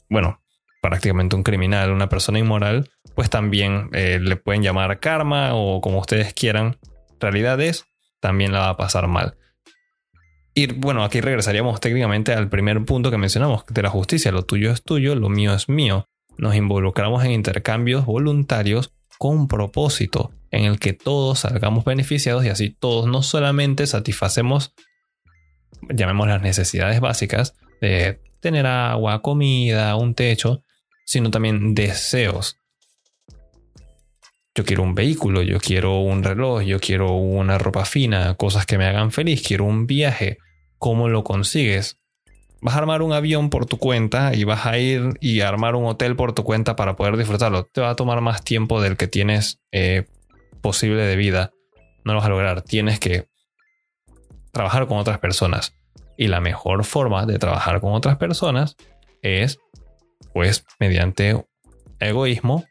bueno, 0.10 0.42
prácticamente 0.82 1.36
un 1.36 1.44
criminal, 1.44 1.92
una 1.92 2.10
persona 2.10 2.40
inmoral, 2.40 2.90
pues 3.16 3.30
también 3.30 3.90
eh, 3.94 4.20
le 4.22 4.36
pueden 4.36 4.62
llamar 4.62 5.00
karma 5.00 5.56
o 5.56 5.82
como 5.82 6.00
ustedes 6.00 6.34
quieran. 6.34 6.78
Realidad 7.20 7.60
es, 7.62 7.86
también 8.20 8.52
la 8.52 8.60
va 8.60 8.70
a 8.70 8.78
pasar 8.78 9.08
mal. 9.08 9.38
Y 10.54 10.72
bueno, 10.72 11.04
aquí 11.04 11.20
regresaríamos 11.20 11.82
técnicamente 11.82 12.34
al 12.34 12.50
primer 12.50 12.84
punto 12.86 13.12
que 13.12 13.18
mencionamos, 13.18 13.66
de 13.68 13.82
la 13.82 13.90
justicia. 13.90 14.32
Lo 14.32 14.44
tuyo 14.44 14.72
es 14.72 14.84
tuyo, 14.84 15.16
lo 15.16 15.28
mío 15.28 15.54
es 15.54 15.68
mío. 15.68 16.08
Nos 16.38 16.56
involucramos 16.56 17.24
en 17.24 17.32
intercambios 17.32 18.06
voluntarios 18.06 18.92
con 19.18 19.48
propósito 19.48 20.32
en 20.52 20.66
el 20.66 20.80
que 20.80 20.94
todos 20.94 21.40
salgamos 21.40 21.86
beneficiados 21.86 22.46
y 22.46 22.50
así 22.50 22.70
todos 22.70 23.08
no 23.08 23.24
solamente 23.24 23.88
satisfacemos, 23.88 24.74
llamemos 25.90 26.28
las 26.28 26.42
necesidades 26.42 27.00
básicas 27.00 27.56
de 27.82 28.20
tener 28.40 28.66
agua, 28.66 29.22
comida, 29.22 29.96
un 29.96 30.16
techo, 30.16 30.64
sino 31.06 31.30
también 31.32 31.76
deseos. 31.76 32.60
Yo 34.56 34.64
quiero 34.64 34.84
un 34.84 34.96
vehículo, 34.96 35.42
yo 35.42 35.60
quiero 35.60 36.00
un 36.00 36.24
reloj, 36.24 36.62
yo 36.64 36.80
quiero 36.80 37.12
una 37.12 37.58
ropa 37.58 37.84
fina, 37.84 38.36
cosas 38.36 38.66
que 38.66 38.78
me 38.78 38.86
hagan 38.86 39.12
feliz, 39.12 39.44
quiero 39.46 39.66
un 39.66 39.86
viaje. 39.86 40.38
¿Cómo 40.78 41.10
lo 41.10 41.24
consigues? 41.24 41.98
Vas 42.62 42.76
a 42.76 42.80
armar 42.80 43.02
un 43.02 43.14
avión 43.14 43.50
por 43.50 43.66
tu 43.66 43.78
cuenta 43.78 44.34
y 44.34 44.44
vas 44.44 44.66
a 44.66 44.78
ir 44.78 45.10
y 45.20 45.42
armar 45.42 45.76
un 45.76 45.86
hotel 45.86 46.16
por 46.16 46.34
tu 46.34 46.44
cuenta 46.44 46.76
para 46.76 46.96
poder 46.96 47.18
disfrutarlo. 47.18 47.66
Te 47.66 47.82
va 47.82 47.92
a 47.92 47.96
tomar 47.96 48.22
más 48.22 48.44
tiempo 48.44 48.82
del 48.82 48.98
que 48.98 49.08
tienes 49.08 49.60
eh, 49.72 50.06
posible 50.62 51.04
de 51.04 51.16
vida. 51.16 51.52
No 52.04 52.14
lo 52.14 52.20
vas 52.20 52.26
a 52.26 52.30
lograr. 52.30 52.62
Tienes 52.62 53.00
que 53.00 53.28
trabajar 54.52 54.88
con 54.88 54.98
otras 54.98 55.20
personas. 55.20 55.76
Y 56.18 56.28
la 56.28 56.40
mejor 56.40 56.86
forma 56.86 57.26
de 57.26 57.38
trabajar 57.40 57.82
con 57.82 57.94
otras 57.94 58.18
personas 58.18 58.78
es 59.22 59.60
pues 60.34 60.66
mediante 60.80 61.46
egoísmo, 62.00 62.66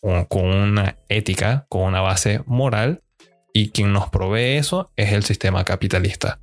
con 0.00 0.44
una 0.44 0.96
ética, 1.08 1.66
con 1.68 1.82
una 1.82 2.00
base 2.00 2.42
moral, 2.46 3.02
y 3.52 3.70
quien 3.70 3.92
nos 3.92 4.08
provee 4.08 4.56
eso 4.56 4.90
es 4.96 5.12
el 5.12 5.24
sistema 5.24 5.64
capitalista. 5.64 6.40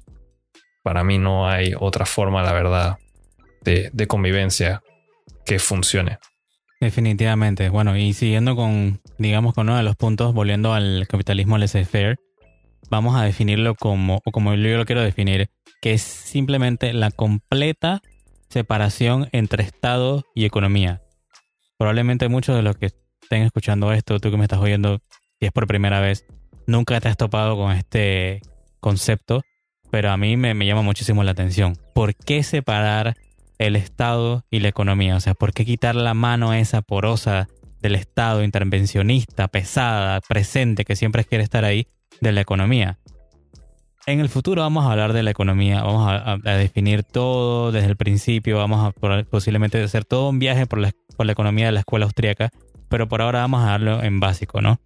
Para 0.83 1.03
mí 1.03 1.17
no 1.17 1.49
hay 1.49 1.73
otra 1.79 2.05
forma, 2.05 2.43
la 2.43 2.53
verdad, 2.53 2.97
de, 3.61 3.89
de 3.93 4.07
convivencia 4.07 4.81
que 5.45 5.59
funcione. 5.59 6.19
Definitivamente. 6.79 7.69
Bueno, 7.69 7.97
y 7.97 8.13
siguiendo 8.13 8.55
con, 8.55 9.01
digamos, 9.17 9.53
con 9.53 9.67
uno 9.67 9.77
de 9.77 9.83
los 9.83 9.95
puntos, 9.95 10.33
volviendo 10.33 10.73
al 10.73 11.07
capitalismo 11.07 11.57
laissez-faire, 11.57 12.17
vamos 12.89 13.15
a 13.15 13.23
definirlo 13.23 13.75
como, 13.75 14.21
o 14.23 14.31
como 14.31 14.53
yo 14.53 14.77
lo 14.77 14.85
quiero 14.85 15.01
definir, 15.01 15.49
que 15.81 15.93
es 15.93 16.01
simplemente 16.01 16.93
la 16.93 17.11
completa 17.11 18.01
separación 18.49 19.27
entre 19.31 19.63
Estado 19.63 20.23
y 20.35 20.45
economía. 20.45 21.01
Probablemente 21.77 22.29
muchos 22.29 22.55
de 22.55 22.61
los 22.61 22.77
que 22.77 22.87
estén 23.21 23.43
escuchando 23.43 23.91
esto, 23.91 24.19
tú 24.19 24.31
que 24.31 24.37
me 24.37 24.43
estás 24.43 24.59
oyendo, 24.59 24.99
si 25.39 25.47
es 25.47 25.51
por 25.51 25.67
primera 25.67 25.99
vez, 25.99 26.25
nunca 26.65 26.99
te 27.01 27.09
has 27.09 27.17
topado 27.17 27.55
con 27.57 27.71
este 27.71 28.41
concepto, 28.79 29.41
pero 29.89 30.11
a 30.11 30.17
mí 30.17 30.37
me, 30.37 30.53
llama 30.65 30.81
muchísimo 30.81 31.23
la 31.23 31.31
atención. 31.31 31.77
¿Por 31.93 32.15
qué 32.15 32.43
separar 32.43 33.15
el 33.57 33.75
Estado 33.75 34.45
y 34.49 34.59
la 34.59 34.69
economía? 34.69 35.15
O 35.15 35.19
sea, 35.19 35.33
¿por 35.33 35.53
qué 35.53 35.65
quitar 35.65 35.95
la 35.95 36.13
mano 36.13 36.53
esa 36.53 36.81
porosa 36.81 37.47
del 37.81 37.95
Estado 37.95 38.43
intervencionista, 38.43 39.47
pesada, 39.47 40.21
presente, 40.21 40.85
que 40.85 40.95
siempre 40.95 41.25
quiere 41.25 41.43
estar 41.43 41.65
ahí, 41.65 41.87
de 42.21 42.31
la 42.31 42.41
economía? 42.41 42.99
En 44.05 44.21
el 44.21 44.29
futuro 44.29 44.61
vamos 44.61 44.85
a 44.85 44.91
hablar 44.91 45.11
de 45.11 45.21
la 45.21 45.31
economía, 45.31 45.83
vamos 45.83 46.09
a, 46.09 46.37
definir 46.37 47.03
todo 47.03 47.73
desde 47.73 47.89
el 47.89 47.97
principio, 47.97 48.57
vamos 48.57 48.87
a 48.87 49.23
posiblemente 49.25 49.83
hacer 49.83 50.05
todo 50.05 50.29
un 50.29 50.39
viaje 50.39 50.65
por 50.65 50.79
la, 50.79 50.91
por 51.17 51.25
la 51.25 51.33
economía 51.33 51.65
de 51.65 51.73
la 51.73 51.81
escuela 51.81 52.05
austríaca, 52.05 52.49
pero 52.87 53.09
por 53.09 53.21
ahora 53.21 53.41
vamos 53.41 53.63
a 53.63 53.71
darlo 53.71 54.01
en 54.01 54.21
básico, 54.21 54.61
¿no? 54.61 54.79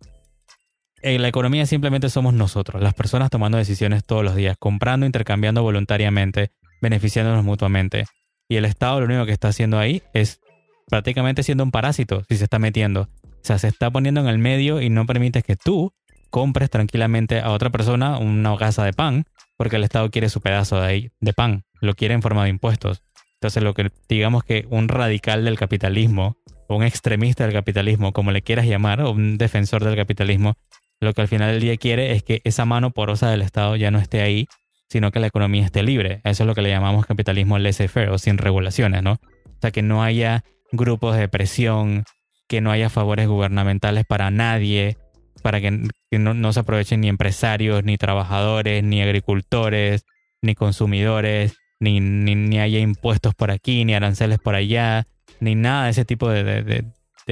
En 1.04 1.22
la 1.22 1.28
economía 1.28 1.66
simplemente 1.66 2.10
somos 2.10 2.34
nosotros, 2.34 2.82
las 2.82 2.94
personas 2.94 3.32
tomando 3.32 3.58
decisiones 3.58 4.06
todos 4.06 4.24
los 4.24 4.36
días, 4.36 4.56
comprando, 4.60 5.08
intercambiando 5.08 5.64
voluntariamente, 5.64 6.52
beneficiándonos 6.80 7.44
mutuamente. 7.44 8.06
Y 8.48 8.58
el 8.58 8.66
Estado 8.66 9.00
lo 9.00 9.08
único 9.08 9.26
que 9.26 9.32
está 9.32 9.48
haciendo 9.48 9.80
ahí 9.80 10.04
es 10.14 10.42
prácticamente 10.88 11.42
siendo 11.42 11.64
un 11.64 11.72
parásito, 11.72 12.24
si 12.30 12.38
se 12.38 12.44
está 12.44 12.60
metiendo. 12.60 13.10
O 13.24 13.44
sea, 13.44 13.58
se 13.58 13.68
está 13.68 13.90
poniendo 13.90 14.22
en 14.22 14.28
el 14.28 14.38
medio 14.38 14.80
y 14.80 14.90
no 14.90 15.08
permite 15.08 15.42
que 15.42 15.56
tú 15.56 15.92
compres 16.30 16.70
tranquilamente 16.70 17.40
a 17.40 17.50
otra 17.50 17.72
persona 17.72 18.20
una 18.20 18.56
casa 18.58 18.84
de 18.84 18.94
pan, 18.94 19.26
porque 19.58 19.78
el 19.78 19.84
Estado 19.84 20.12
quiere 20.12 20.30
su 20.30 20.40
pedazo 20.42 20.80
de, 20.80 20.88
ahí, 20.88 21.12
de 21.20 21.34
pan, 21.34 21.64
lo 21.82 21.96
quiere 21.96 22.14
en 22.14 22.22
forma 22.22 22.44
de 22.44 22.50
impuestos. 22.52 23.02
Entonces, 23.36 23.64
lo 23.64 23.74
que 23.74 23.90
digamos 24.08 24.44
que 24.44 24.68
un 24.70 24.88
radical 24.88 25.46
del 25.46 25.58
capitalismo, 25.58 26.38
o 26.68 26.76
un 26.76 26.84
extremista 26.84 27.44
del 27.44 27.54
capitalismo, 27.54 28.14
como 28.14 28.32
le 28.32 28.44
quieras 28.44 28.68
llamar, 28.68 29.02
o 29.02 29.12
un 29.12 29.40
defensor 29.40 29.84
del 29.84 29.96
capitalismo, 29.96 30.58
lo 31.02 31.14
que 31.14 31.22
al 31.22 31.28
final 31.28 31.52
del 31.52 31.62
día 31.62 31.78
quiere 31.78 32.14
es 32.14 32.24
que 32.24 32.42
esa 32.44 32.66
mano 32.66 32.92
porosa 32.92 33.30
del 33.30 33.42
Estado 33.42 33.76
ya 33.76 33.92
no 33.92 34.00
esté 34.00 34.22
ahí, 34.22 34.48
sino 34.88 35.12
que 35.12 35.20
la 35.20 35.28
economía 35.28 35.66
esté 35.66 35.84
libre. 35.84 36.22
Eso 36.24 36.44
es 36.44 36.48
lo 36.48 36.54
que 36.54 36.62
le 36.62 36.70
llamamos 36.70 37.06
capitalismo 37.06 37.58
laissez-faire 37.58 38.10
o 38.10 38.18
sin 38.18 38.38
regulaciones, 38.38 39.02
¿no? 39.02 39.14
O 39.14 39.60
sea, 39.62 39.72
que 39.72 39.82
no 39.82 40.04
haya 40.04 40.44
grupos 40.72 41.18
de 41.18 41.28
presión, 41.28 42.04
que 42.48 42.62
no 42.62 42.72
haya 42.72 42.90
favores 42.90 43.28
gubernamentales 43.28 44.06
para 44.06 44.30
nadie, 44.30 44.98
para 45.42 45.60
que, 45.60 45.72
no, 46.12 46.54
se 46.54 46.60
aprovechen 46.60 47.02
ni 47.02 47.08
empresarios, 47.08 47.84
ni 47.84 47.98
trabajadores, 47.98 48.84
ni 48.84 49.02
agricultores, 49.02 50.06
ni 50.42 50.56
consumidores, 50.56 51.58
ni, 51.80 52.00
ni, 52.00 52.60
haya 52.60 52.80
impuestos 52.80 53.34
por 53.34 53.50
aquí, 53.50 53.86
ni 53.86 53.96
aranceles 53.96 54.40
por 54.40 54.56
allá, 54.56 55.08
ni 55.40 55.56
nada 55.56 55.86
de 55.86 55.92
ese 55.92 56.06
tipo 56.06 56.30
de, 56.30 56.86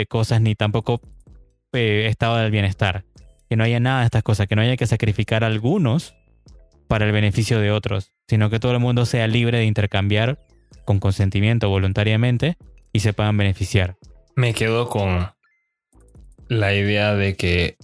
cosas, 0.08 0.42
ni 0.42 0.56
tampoco 0.56 1.02
eh, 1.74 2.08
estado 2.08 2.38
del 2.38 2.52
bienestar. 2.52 3.04
Que 3.50 3.56
no 3.56 3.64
haya 3.64 3.80
nada 3.80 4.00
de 4.00 4.06
estas 4.06 4.24
cosas, 4.24 4.48
que 4.48 4.56
no 4.56 4.62
haya 4.62 4.78
que 4.78 4.88
sacrificar 4.88 5.44
a 5.44 5.48
algunos 5.48 6.16
para 6.88 7.06
el 7.06 7.12
beneficio 7.12 7.60
de 7.60 7.72
otros, 7.72 8.14
sino 8.28 8.50
que 8.50 8.60
todo 8.60 8.72
el 8.72 8.80
mundo 8.80 9.06
sea 9.06 9.28
libre 9.28 9.60
de 9.60 9.66
intercambiar 9.66 10.40
con 10.86 11.00
consentimiento 11.00 11.70
voluntariamente 11.70 12.58
y 12.94 13.02
se 13.02 13.14
puedan 13.14 13.38
beneficiar. 13.38 13.98
Me 14.36 14.54
quedo 14.54 14.90
con 14.90 15.32
la 16.48 16.74
idea 16.74 17.14
de 17.14 17.36
que 17.36 17.78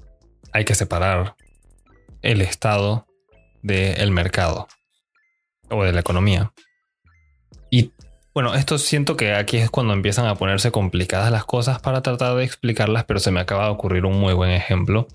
hay 0.52 0.66
que 0.66 0.76
separar 0.76 1.36
el 2.22 2.42
Estado 2.42 3.08
del 3.62 4.12
mercado 4.12 4.68
o 5.70 5.84
de 5.84 5.92
la 5.92 6.00
economía. 6.00 6.52
Y 7.70 7.92
bueno, 8.34 8.56
esto 8.56 8.78
siento 8.78 9.16
que 9.16 9.34
aquí 9.34 9.58
es 9.58 9.70
cuando 9.70 9.94
empiezan 9.94 10.28
a 10.28 10.36
ponerse 10.36 10.72
complicadas 10.72 11.32
las 11.32 11.46
cosas 11.46 11.80
para 11.80 12.02
tratar 12.02 12.36
de 12.36 12.44
explicarlas, 12.44 13.06
pero 13.06 13.20
se 13.20 13.32
me 13.32 13.40
acaba 13.40 13.66
de 13.66 13.72
ocurrir 13.72 14.06
un 14.06 14.20
muy 14.20 14.34
buen 14.34 14.52
ejemplo. 14.52 15.08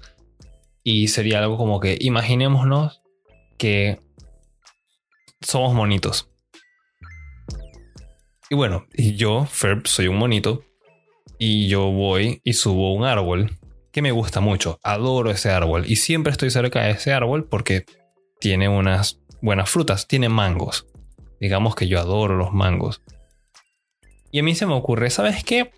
Y 0.83 1.09
sería 1.09 1.39
algo 1.39 1.57
como 1.57 1.81
que 1.81 1.97
imaginémonos 2.01 3.03
que 3.59 4.01
somos 5.41 5.75
monitos. 5.75 6.31
Y 8.49 8.57
bueno, 8.57 8.87
yo, 8.95 9.47
Ferb, 9.47 9.87
soy 9.87 10.09
un 10.09 10.17
monito. 10.17 10.65
Y 11.39 11.69
yo 11.69 11.91
voy 11.91 12.41
y 12.45 12.55
subo 12.55 12.95
un 12.95 13.05
árbol 13.05 13.57
que 13.93 14.03
me 14.03 14.13
gusta 14.13 14.41
mucho. 14.41 14.79
Adoro 14.83 15.31
ese 15.31 15.51
árbol 15.51 15.85
y 15.87 15.97
siempre 15.97 16.33
estoy 16.33 16.51
cerca 16.51 16.83
de 16.83 16.91
ese 16.91 17.13
árbol 17.13 17.47
porque 17.49 17.85
tiene 18.41 18.69
unas 18.69 19.21
buenas 19.41 19.71
frutas, 19.71 20.07
tiene 20.07 20.29
mangos. 20.29 20.87
Digamos 21.41 21.75
que 21.75 21.89
yo 21.89 21.99
adoro 21.99 22.37
los 22.37 22.53
mangos. 22.53 23.03
Y 24.31 24.41
a 24.41 24.43
mí 24.43 24.55
se 24.55 24.67
me 24.67 24.75
ocurre, 24.75 25.11
¿sabes 25.11 25.45
qué? 25.45 25.73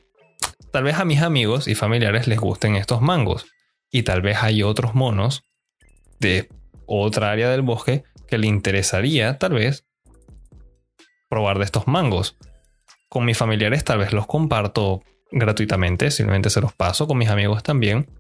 Tal 0.73 0.85
vez 0.85 0.97
a 0.97 1.05
mis 1.05 1.23
amigos 1.23 1.69
y 1.69 1.75
familiares 1.75 2.27
les 2.27 2.38
gusten 2.38 2.77
estos 2.77 3.01
mangos. 3.01 3.47
Y 3.92 4.02
tal 4.02 4.22
vez 4.22 4.38
hay 4.42 4.62
otros 4.62 4.94
monos 4.94 5.44
de 6.18 6.48
otra 6.87 7.31
área 7.31 7.50
del 7.50 7.62
bosque 7.62 8.05
que 8.26 8.38
le 8.38 8.46
interesaría, 8.46 9.38
tal 9.38 9.52
vez, 9.52 9.87
probar 11.28 11.59
de 11.59 11.64
estos 11.64 11.87
mangos. 11.87 12.37
Con 13.09 13.26
mis 13.26 13.37
familiares 13.37 13.85
tal 13.85 13.98
vez 13.98 14.12
los 14.12 14.26
comparto 14.26 15.02
gratuitamente, 15.31 16.11
simplemente 16.11 16.50
se 16.50 16.62
los 16.62 16.72
paso 16.72 17.07
con 17.07 17.18
mis 17.18 17.28
amigos 17.28 17.62
también. 17.62 18.11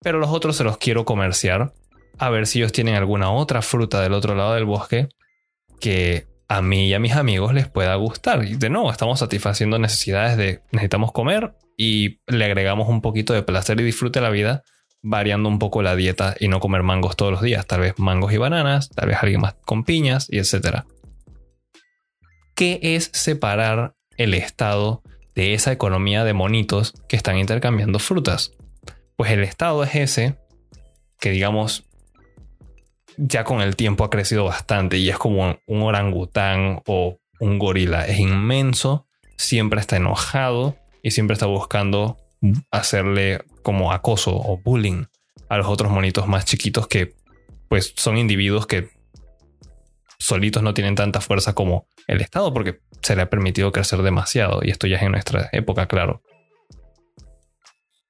Pero 0.00 0.18
los 0.18 0.30
otros 0.30 0.56
se 0.56 0.64
los 0.64 0.76
quiero 0.76 1.06
comerciar 1.06 1.72
a 2.18 2.30
ver 2.30 2.46
si 2.46 2.58
ellos 2.58 2.72
tienen 2.72 2.94
alguna 2.94 3.30
otra 3.30 3.62
fruta 3.62 4.02
del 4.02 4.12
otro 4.12 4.34
lado 4.34 4.54
del 4.54 4.66
bosque 4.66 5.08
que 5.80 6.26
a 6.48 6.60
mí 6.60 6.88
y 6.88 6.94
a 6.94 6.98
mis 6.98 7.14
amigos 7.14 7.54
les 7.54 7.68
pueda 7.68 7.94
gustar. 7.94 8.44
Y 8.44 8.56
de 8.56 8.68
nuevo, 8.68 8.90
estamos 8.90 9.18
satisfaciendo 9.18 9.78
necesidades 9.78 10.36
de 10.36 10.60
necesitamos 10.70 11.12
comer 11.12 11.54
y 11.76 12.20
le 12.26 12.44
agregamos 12.44 12.88
un 12.88 13.00
poquito 13.00 13.32
de 13.32 13.42
placer 13.42 13.80
y 13.80 13.84
disfrute 13.84 14.20
la 14.20 14.30
vida, 14.30 14.62
variando 15.02 15.48
un 15.48 15.58
poco 15.58 15.82
la 15.82 15.96
dieta 15.96 16.34
y 16.38 16.48
no 16.48 16.60
comer 16.60 16.82
mangos 16.82 17.16
todos 17.16 17.32
los 17.32 17.42
días. 17.42 17.66
Tal 17.66 17.80
vez 17.80 17.94
mangos 17.98 18.32
y 18.32 18.36
bananas, 18.38 18.90
tal 18.90 19.08
vez 19.08 19.18
alguien 19.20 19.40
más 19.40 19.54
con 19.64 19.84
piñas 19.84 20.28
y 20.30 20.38
etc. 20.38 20.84
¿Qué 22.54 22.78
es 22.82 23.10
separar 23.12 23.94
el 24.16 24.34
estado 24.34 25.02
de 25.34 25.54
esa 25.54 25.72
economía 25.72 26.24
de 26.24 26.32
monitos 26.32 26.94
que 27.08 27.16
están 27.16 27.38
intercambiando 27.38 27.98
frutas. 27.98 28.52
Pues 29.16 29.30
el 29.30 29.42
estado 29.42 29.82
es 29.84 29.94
ese 29.94 30.36
que 31.20 31.30
digamos 31.30 31.84
ya 33.16 33.44
con 33.44 33.60
el 33.60 33.76
tiempo 33.76 34.04
ha 34.04 34.10
crecido 34.10 34.44
bastante 34.44 34.98
y 34.98 35.08
es 35.08 35.18
como 35.18 35.56
un 35.66 35.82
orangután 35.82 36.82
o 36.86 37.18
un 37.40 37.58
gorila. 37.58 38.06
Es 38.06 38.18
inmenso, 38.18 39.06
siempre 39.36 39.80
está 39.80 39.96
enojado 39.96 40.76
y 41.04 41.12
siempre 41.12 41.34
está 41.34 41.46
buscando 41.46 42.16
hacerle 42.70 43.44
como 43.62 43.92
acoso 43.92 44.34
o 44.34 44.58
bullying 44.58 45.04
a 45.48 45.58
los 45.58 45.68
otros 45.68 45.92
monitos 45.92 46.26
más 46.26 46.46
chiquitos 46.46 46.88
que 46.88 47.14
pues 47.68 47.92
son 47.96 48.16
individuos 48.16 48.66
que 48.66 48.88
solitos 50.18 50.62
no 50.62 50.74
tienen 50.74 50.94
tanta 50.94 51.20
fuerza 51.20 51.54
como 51.54 51.86
el 52.06 52.22
Estado 52.22 52.52
porque 52.52 52.80
se 53.02 53.14
le 53.14 53.22
ha 53.22 53.30
permitido 53.30 53.70
crecer 53.70 54.02
demasiado 54.02 54.60
y 54.62 54.70
esto 54.70 54.86
ya 54.86 54.96
es 54.96 55.02
en 55.02 55.12
nuestra 55.12 55.48
época, 55.52 55.86
claro. 55.86 56.22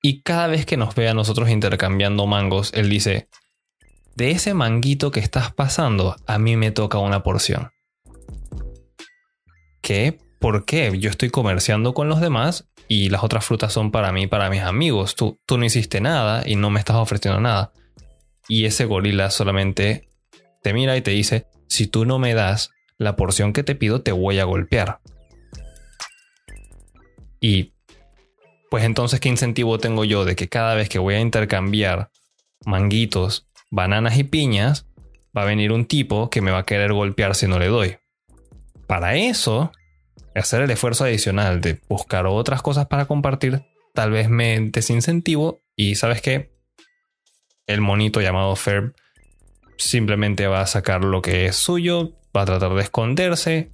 Y 0.01 0.23
cada 0.23 0.47
vez 0.47 0.67
que 0.67 0.77
nos 0.77 0.95
ve 0.95 1.09
a 1.09 1.15
nosotros 1.15 1.51
intercambiando 1.51 2.27
mangos, 2.27 2.73
él 2.75 2.91
dice, 2.91 3.29
de 4.15 4.31
ese 4.31 4.55
manguito 4.55 5.11
que 5.11 5.21
estás 5.21 5.53
pasando, 5.53 6.15
a 6.27 6.39
mí 6.39 6.57
me 6.57 6.71
toca 6.71 6.99
una 6.99 7.23
porción. 7.23 7.71
¿Qué? 9.81 10.19
¿Por 10.45 10.67
qué? 10.67 10.93
Yo 10.99 11.09
estoy 11.09 11.31
comerciando 11.31 11.95
con 11.95 12.11
los 12.11 12.21
demás 12.21 12.69
y 12.87 13.09
las 13.09 13.25
otras 13.25 13.47
frutas 13.47 13.73
son 13.73 13.91
para 13.91 14.13
mí, 14.13 14.27
para 14.27 14.51
mis 14.51 14.61
amigos. 14.61 15.17
Tú, 15.17 15.41
tú 15.47 15.57
no 15.57 15.65
hiciste 15.65 16.03
nada 16.03 16.47
y 16.47 16.55
no 16.55 16.69
me 16.69 16.81
estás 16.81 16.97
ofreciendo 16.97 17.41
nada. 17.41 17.73
Y 18.47 18.67
ese 18.67 18.85
gorila 18.85 19.31
solamente 19.31 20.07
te 20.63 20.75
mira 20.75 20.99
y 20.99 21.01
te 21.01 21.13
dice, 21.13 21.47
si 21.67 21.87
tú 21.87 22.05
no 22.05 22.19
me 22.19 22.35
das 22.35 22.73
la 22.99 23.17
porción 23.17 23.55
que 23.55 23.63
te 23.63 23.75
pido, 23.75 24.03
te 24.03 24.13
voy 24.13 24.39
a 24.39 24.45
golpear. 24.45 25.01
Y 27.41 27.73
pues 28.69 28.85
entonces, 28.85 29.21
¿qué 29.21 29.31
incentivo 29.31 29.79
tengo 29.79 30.05
yo 30.05 30.27
de 30.27 30.37
que 30.37 30.51
cada 30.51 30.75
vez 30.75 30.91
que 30.91 30.99
voy 30.99 31.15
a 31.15 31.21
intercambiar 31.21 32.11
manguitos, 32.67 33.49
bananas 33.71 34.19
y 34.19 34.25
piñas, 34.25 34.87
va 35.35 35.41
a 35.41 35.47
venir 35.47 35.73
un 35.73 35.87
tipo 35.87 36.29
que 36.29 36.43
me 36.43 36.51
va 36.51 36.59
a 36.59 36.67
querer 36.67 36.93
golpear 36.93 37.35
si 37.35 37.49
no 37.49 37.59
le 37.59 37.69
doy? 37.69 37.97
Para 38.87 39.17
eso, 39.17 39.73
hacer 40.40 40.62
el 40.62 40.70
esfuerzo 40.70 41.05
adicional 41.05 41.61
de 41.61 41.81
buscar 41.88 42.27
otras 42.27 42.62
cosas 42.62 42.87
para 42.87 43.07
compartir, 43.07 43.62
tal 43.94 44.11
vez 44.11 44.29
me 44.29 44.59
desincentivo 44.70 45.62
y 45.77 45.94
sabes 45.94 46.20
qué, 46.20 46.53
el 47.66 47.81
monito 47.81 48.20
llamado 48.20 48.55
Ferb 48.57 48.94
simplemente 49.79 50.47
va 50.47 50.61
a 50.61 50.66
sacar 50.66 51.05
lo 51.05 51.23
que 51.23 51.47
es 51.47 51.57
suyo, 51.57 52.12
va 52.37 52.42
a 52.42 52.47
tratar 52.47 52.75
de 52.75 52.83
esconderse 52.83 53.73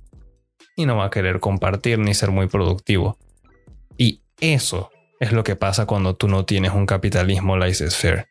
y 0.76 0.86
no 0.86 0.96
va 0.96 1.06
a 1.06 1.10
querer 1.10 1.40
compartir 1.40 1.98
ni 1.98 2.14
ser 2.14 2.30
muy 2.30 2.46
productivo. 2.46 3.18
Y 3.96 4.22
eso 4.40 4.90
es 5.18 5.32
lo 5.32 5.44
que 5.44 5.56
pasa 5.56 5.86
cuando 5.86 6.14
tú 6.14 6.28
no 6.28 6.44
tienes 6.44 6.72
un 6.72 6.86
capitalismo 6.86 7.56
laissez-faire. 7.56 8.26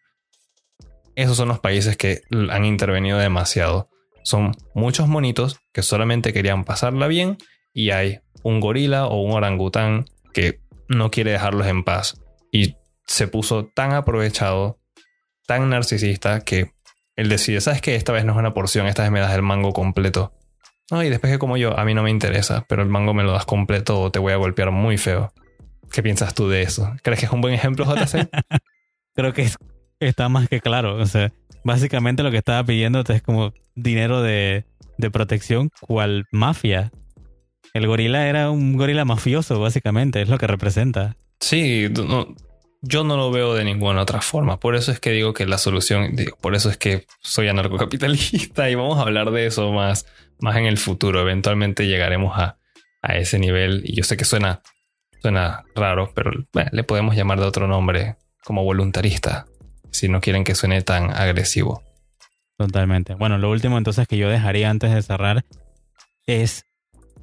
Esos 1.15 1.37
son 1.37 1.49
los 1.49 1.59
países 1.59 1.97
que 1.97 2.21
han 2.49 2.65
intervenido 2.65 3.17
demasiado. 3.17 3.89
Son 4.23 4.55
muchos 4.73 5.07
monitos 5.07 5.59
que 5.73 5.83
solamente 5.83 6.33
querían 6.33 6.63
pasarla 6.63 7.07
bien 7.07 7.37
y 7.79 7.91
hay 7.91 8.19
un 8.43 8.59
gorila 8.59 9.05
o 9.05 9.21
un 9.21 9.31
orangután 9.31 10.03
que 10.33 10.59
no 10.89 11.11
quiere 11.11 11.31
dejarlos 11.31 11.65
en 11.65 11.85
paz. 11.85 12.21
Y 12.51 12.75
se 13.07 13.29
puso 13.29 13.67
tan 13.67 13.93
aprovechado, 13.93 14.81
tan 15.47 15.69
narcisista 15.69 16.41
que 16.41 16.73
él 17.15 17.29
decide, 17.29 17.61
¿sabes 17.61 17.81
qué? 17.81 17.95
Esta 17.95 18.11
vez 18.11 18.25
no 18.25 18.33
es 18.33 18.37
una 18.37 18.53
porción, 18.53 18.85
esta 18.85 19.03
vez 19.03 19.11
me 19.11 19.21
das 19.21 19.33
el 19.33 19.43
mango 19.43 19.71
completo. 19.71 20.33
No, 20.91 21.01
y 21.03 21.09
después 21.09 21.31
que 21.31 21.39
como 21.39 21.55
yo, 21.55 21.79
a 21.79 21.85
mí 21.85 21.93
no 21.93 22.03
me 22.03 22.09
interesa, 22.09 22.65
pero 22.67 22.81
el 22.81 22.89
mango 22.89 23.13
me 23.13 23.23
lo 23.23 23.31
das 23.31 23.45
completo 23.45 24.01
o 24.01 24.11
te 24.11 24.19
voy 24.19 24.33
a 24.33 24.37
golpear 24.37 24.71
muy 24.71 24.97
feo. 24.97 25.31
¿Qué 25.89 26.03
piensas 26.03 26.33
tú 26.33 26.49
de 26.49 26.63
eso? 26.63 26.93
¿Crees 27.01 27.21
que 27.21 27.27
es 27.27 27.31
un 27.31 27.39
buen 27.39 27.53
ejemplo, 27.53 27.85
JC? 27.85 28.27
Creo 29.15 29.31
que 29.31 29.49
está 30.01 30.27
más 30.27 30.49
que 30.49 30.59
claro. 30.59 30.97
O 30.97 31.05
sea, 31.05 31.31
básicamente 31.63 32.23
lo 32.23 32.31
que 32.31 32.37
estaba 32.39 32.61
pidiéndote 32.65 33.13
es 33.13 33.21
como 33.21 33.53
dinero 33.73 34.21
de, 34.21 34.65
de 34.97 35.11
protección, 35.11 35.69
cual 35.79 36.25
mafia. 36.33 36.91
El 37.73 37.88
gorila 37.88 38.27
era 38.27 38.49
un 38.49 38.77
gorila 38.77 39.05
mafioso, 39.05 39.60
básicamente, 39.60 40.21
es 40.21 40.29
lo 40.29 40.38
que 40.38 40.47
representa. 40.47 41.15
Sí, 41.39 41.88
no, 41.89 42.36
yo 42.82 43.03
no 43.03 43.17
lo 43.17 43.32
veo 43.32 43.53
de 43.53 43.63
ninguna 43.63 44.01
otra 44.01 44.21
forma. 44.21 44.60
Por 44.60 44.75
eso 44.75 44.91
es 44.91 44.99
que 44.99 45.12
digo 45.12 45.34
que 45.34 45.45
la 45.45 45.58
solución, 45.58 46.15
por 46.41 46.55
eso 46.55 46.69
es 46.69 46.77
que 46.77 47.05
soy 47.21 47.47
anarcocapitalista 47.47 48.69
y 48.69 48.75
vamos 48.75 48.97
a 48.97 49.03
hablar 49.03 49.32
de 49.32 49.45
eso 49.45 49.71
más, 49.71 50.05
más 50.39 50.55
en 50.58 50.65
el 50.65 50.77
futuro. 50.77 51.21
Eventualmente 51.21 51.88
llegaremos 51.88 52.38
a, 52.38 52.58
ese 53.01 53.39
nivel 53.39 53.82
y 53.86 53.95
yo 53.95 54.03
sé 54.03 54.17
que 54.17 54.25
suena, 54.25 54.62
suena 55.21 55.63
raro, 55.73 56.12
pero 56.13 56.32
le 56.71 56.84
podemos 56.84 57.15
llamar 57.15 57.39
de 57.39 57.45
otro 57.45 57.65
nombre 57.65 58.17
como 58.43 58.65
voluntarista 58.65 59.45
si 59.89 60.10
no 60.10 60.19
quieren 60.19 60.43
que 60.43 60.53
suene 60.53 60.82
tan 60.82 61.12
agresivo. 61.12 61.82
Totalmente. 62.58 63.15
Bueno, 63.15 63.38
lo 63.38 63.49
último 63.49 63.77
entonces 63.77 64.05
que 64.05 64.17
yo 64.17 64.29
dejaría 64.29 64.69
antes 64.69 64.93
de 64.93 65.01
cerrar 65.01 65.45
es 66.27 66.65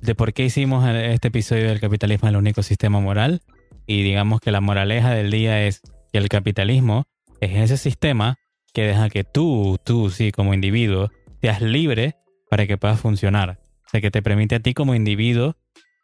de 0.00 0.14
por 0.14 0.32
qué 0.32 0.44
hicimos 0.44 0.86
este 0.88 1.28
episodio 1.28 1.68
del 1.68 1.80
capitalismo 1.80 2.28
el 2.28 2.36
único 2.36 2.62
sistema 2.62 3.00
moral. 3.00 3.42
Y 3.86 4.02
digamos 4.02 4.40
que 4.40 4.50
la 4.50 4.60
moraleja 4.60 5.10
del 5.10 5.30
día 5.30 5.64
es 5.64 5.80
que 6.12 6.18
el 6.18 6.28
capitalismo 6.28 7.06
es 7.40 7.56
ese 7.56 7.76
sistema 7.76 8.36
que 8.72 8.82
deja 8.82 9.08
que 9.08 9.24
tú, 9.24 9.78
tú 9.84 10.10
sí, 10.10 10.32
como 10.32 10.54
individuo, 10.54 11.10
seas 11.40 11.62
libre 11.62 12.16
para 12.50 12.66
que 12.66 12.76
puedas 12.76 13.00
funcionar. 13.00 13.60
O 13.86 13.88
sea, 13.88 14.00
que 14.00 14.10
te 14.10 14.22
permite 14.22 14.56
a 14.56 14.60
ti 14.60 14.74
como 14.74 14.94
individuo 14.94 15.56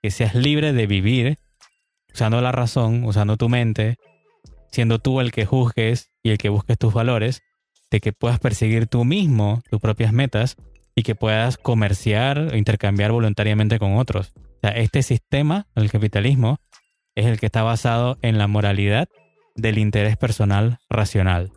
que 0.03 0.11
seas 0.11 0.35
libre 0.35 0.73
de 0.73 0.87
vivir 0.87 1.39
usando 2.13 2.41
la 2.41 2.53
razón, 2.53 3.05
usando 3.05 3.37
tu 3.37 3.49
mente, 3.49 3.97
siendo 4.71 4.99
tú 4.99 5.21
el 5.21 5.33
que 5.33 5.47
juzgues 5.47 6.11
y 6.23 6.31
el 6.31 6.39
que 6.39 6.49
busques 6.49 6.79
tus 6.79 6.93
valores, 6.93 7.43
de 7.91 8.01
que 8.01 8.13
puedas 8.13 8.41
perseguir 8.41 8.87
tú 8.87 9.05
mismo 9.05 9.63
tus 9.71 9.81
propias 9.81 10.13
metas 10.13 10.57
y 10.95 11.03
que 11.03 11.15
puedas 11.15 11.57
comerciar 11.57 12.39
o 12.39 12.57
intercambiar 12.57 13.13
voluntariamente 13.13 13.79
con 13.79 13.97
otros. 13.97 14.33
O 14.37 14.59
sea, 14.63 14.71
este 14.71 15.03
sistema, 15.03 15.67
el 15.75 15.91
capitalismo, 15.91 16.59
es 17.15 17.27
el 17.27 17.39
que 17.39 17.47
está 17.47 17.63
basado 17.63 18.19
en 18.23 18.39
la 18.39 18.47
moralidad 18.47 19.09
del 19.55 19.79
interés 19.79 20.17
personal 20.17 20.79
racional. 20.89 21.51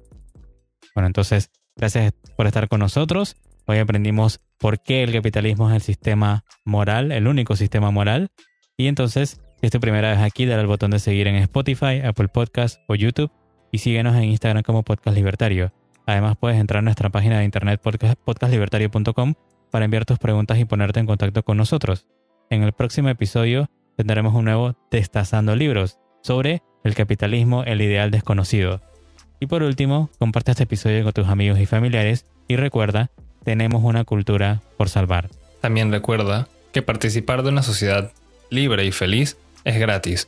Bueno, 0.93 1.07
entonces, 1.07 1.49
gracias 1.75 2.13
por 2.35 2.47
estar 2.47 2.67
con 2.67 2.79
nosotros. 2.79 3.35
Hoy 3.67 3.79
aprendimos 3.79 4.41
por 4.59 4.81
qué 4.81 5.03
el 5.03 5.11
capitalismo 5.11 5.69
es 5.69 5.75
el 5.75 5.81
sistema 5.81 6.43
moral, 6.63 7.11
el 7.11 7.27
único 7.27 7.55
sistema 7.55 7.91
moral. 7.91 8.29
Y 8.77 8.87
entonces, 8.87 9.41
si 9.59 9.67
es 9.67 9.71
tu 9.71 9.79
primera 9.79 10.11
vez 10.11 10.19
aquí, 10.19 10.45
dale 10.45 10.61
al 10.61 10.67
botón 10.67 10.91
de 10.91 10.99
seguir 10.99 11.27
en 11.27 11.35
Spotify, 11.35 12.01
Apple 12.03 12.27
Podcast 12.27 12.79
o 12.87 12.95
YouTube 12.95 13.31
y 13.71 13.79
síguenos 13.79 14.15
en 14.15 14.25
Instagram 14.25 14.63
como 14.63 14.83
Podcast 14.83 15.15
Libertario. 15.15 15.73
Además, 16.05 16.37
puedes 16.39 16.59
entrar 16.59 16.79
a 16.79 16.81
nuestra 16.81 17.09
página 17.09 17.39
de 17.39 17.45
internet 17.45 17.81
podcastlibertario.com 17.81 19.33
para 19.71 19.85
enviar 19.85 20.05
tus 20.05 20.19
preguntas 20.19 20.59
y 20.59 20.65
ponerte 20.65 20.99
en 20.99 21.05
contacto 21.05 21.43
con 21.43 21.57
nosotros. 21.57 22.07
En 22.49 22.63
el 22.63 22.73
próximo 22.73 23.09
episodio 23.09 23.69
tendremos 23.97 24.35
un 24.35 24.45
nuevo 24.45 24.75
Destazando 24.91 25.55
Libros 25.55 25.97
sobre 26.21 26.61
el 26.83 26.93
capitalismo, 26.93 27.63
el 27.63 27.81
ideal 27.81 28.11
desconocido. 28.11 28.81
Y 29.39 29.47
por 29.47 29.63
último, 29.63 30.09
comparte 30.19 30.51
este 30.51 30.63
episodio 30.63 31.03
con 31.03 31.13
tus 31.13 31.27
amigos 31.27 31.59
y 31.59 31.65
familiares 31.65 32.25
y 32.47 32.55
recuerda, 32.55 33.09
tenemos 33.43 33.83
una 33.83 34.03
cultura 34.03 34.61
por 34.77 34.89
salvar. 34.89 35.29
También 35.61 35.91
recuerda 35.91 36.47
que 36.71 36.81
participar 36.81 37.43
de 37.43 37.49
una 37.49 37.63
sociedad 37.63 38.11
libre 38.49 38.85
y 38.85 38.91
feliz 38.91 39.37
es 39.63 39.79
gratis, 39.79 40.27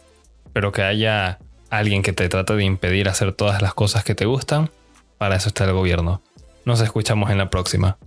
pero 0.54 0.72
que 0.72 0.82
haya 0.82 1.40
alguien 1.70 2.02
que 2.02 2.14
te 2.14 2.30
trate 2.30 2.56
de 2.56 2.64
impedir 2.64 3.10
hacer 3.10 3.34
todas 3.34 3.62
las 3.62 3.74
cosas 3.74 4.04
que 4.04 4.16
te 4.16 4.26
gustan, 4.26 4.70
para 5.18 5.36
eso 5.36 5.50
está 5.50 5.66
el 5.66 5.74
gobierno. 5.74 6.22
Nos 6.66 6.82
escuchamos 6.82 7.30
en 7.32 7.38
la 7.38 7.50
próxima. 7.50 7.98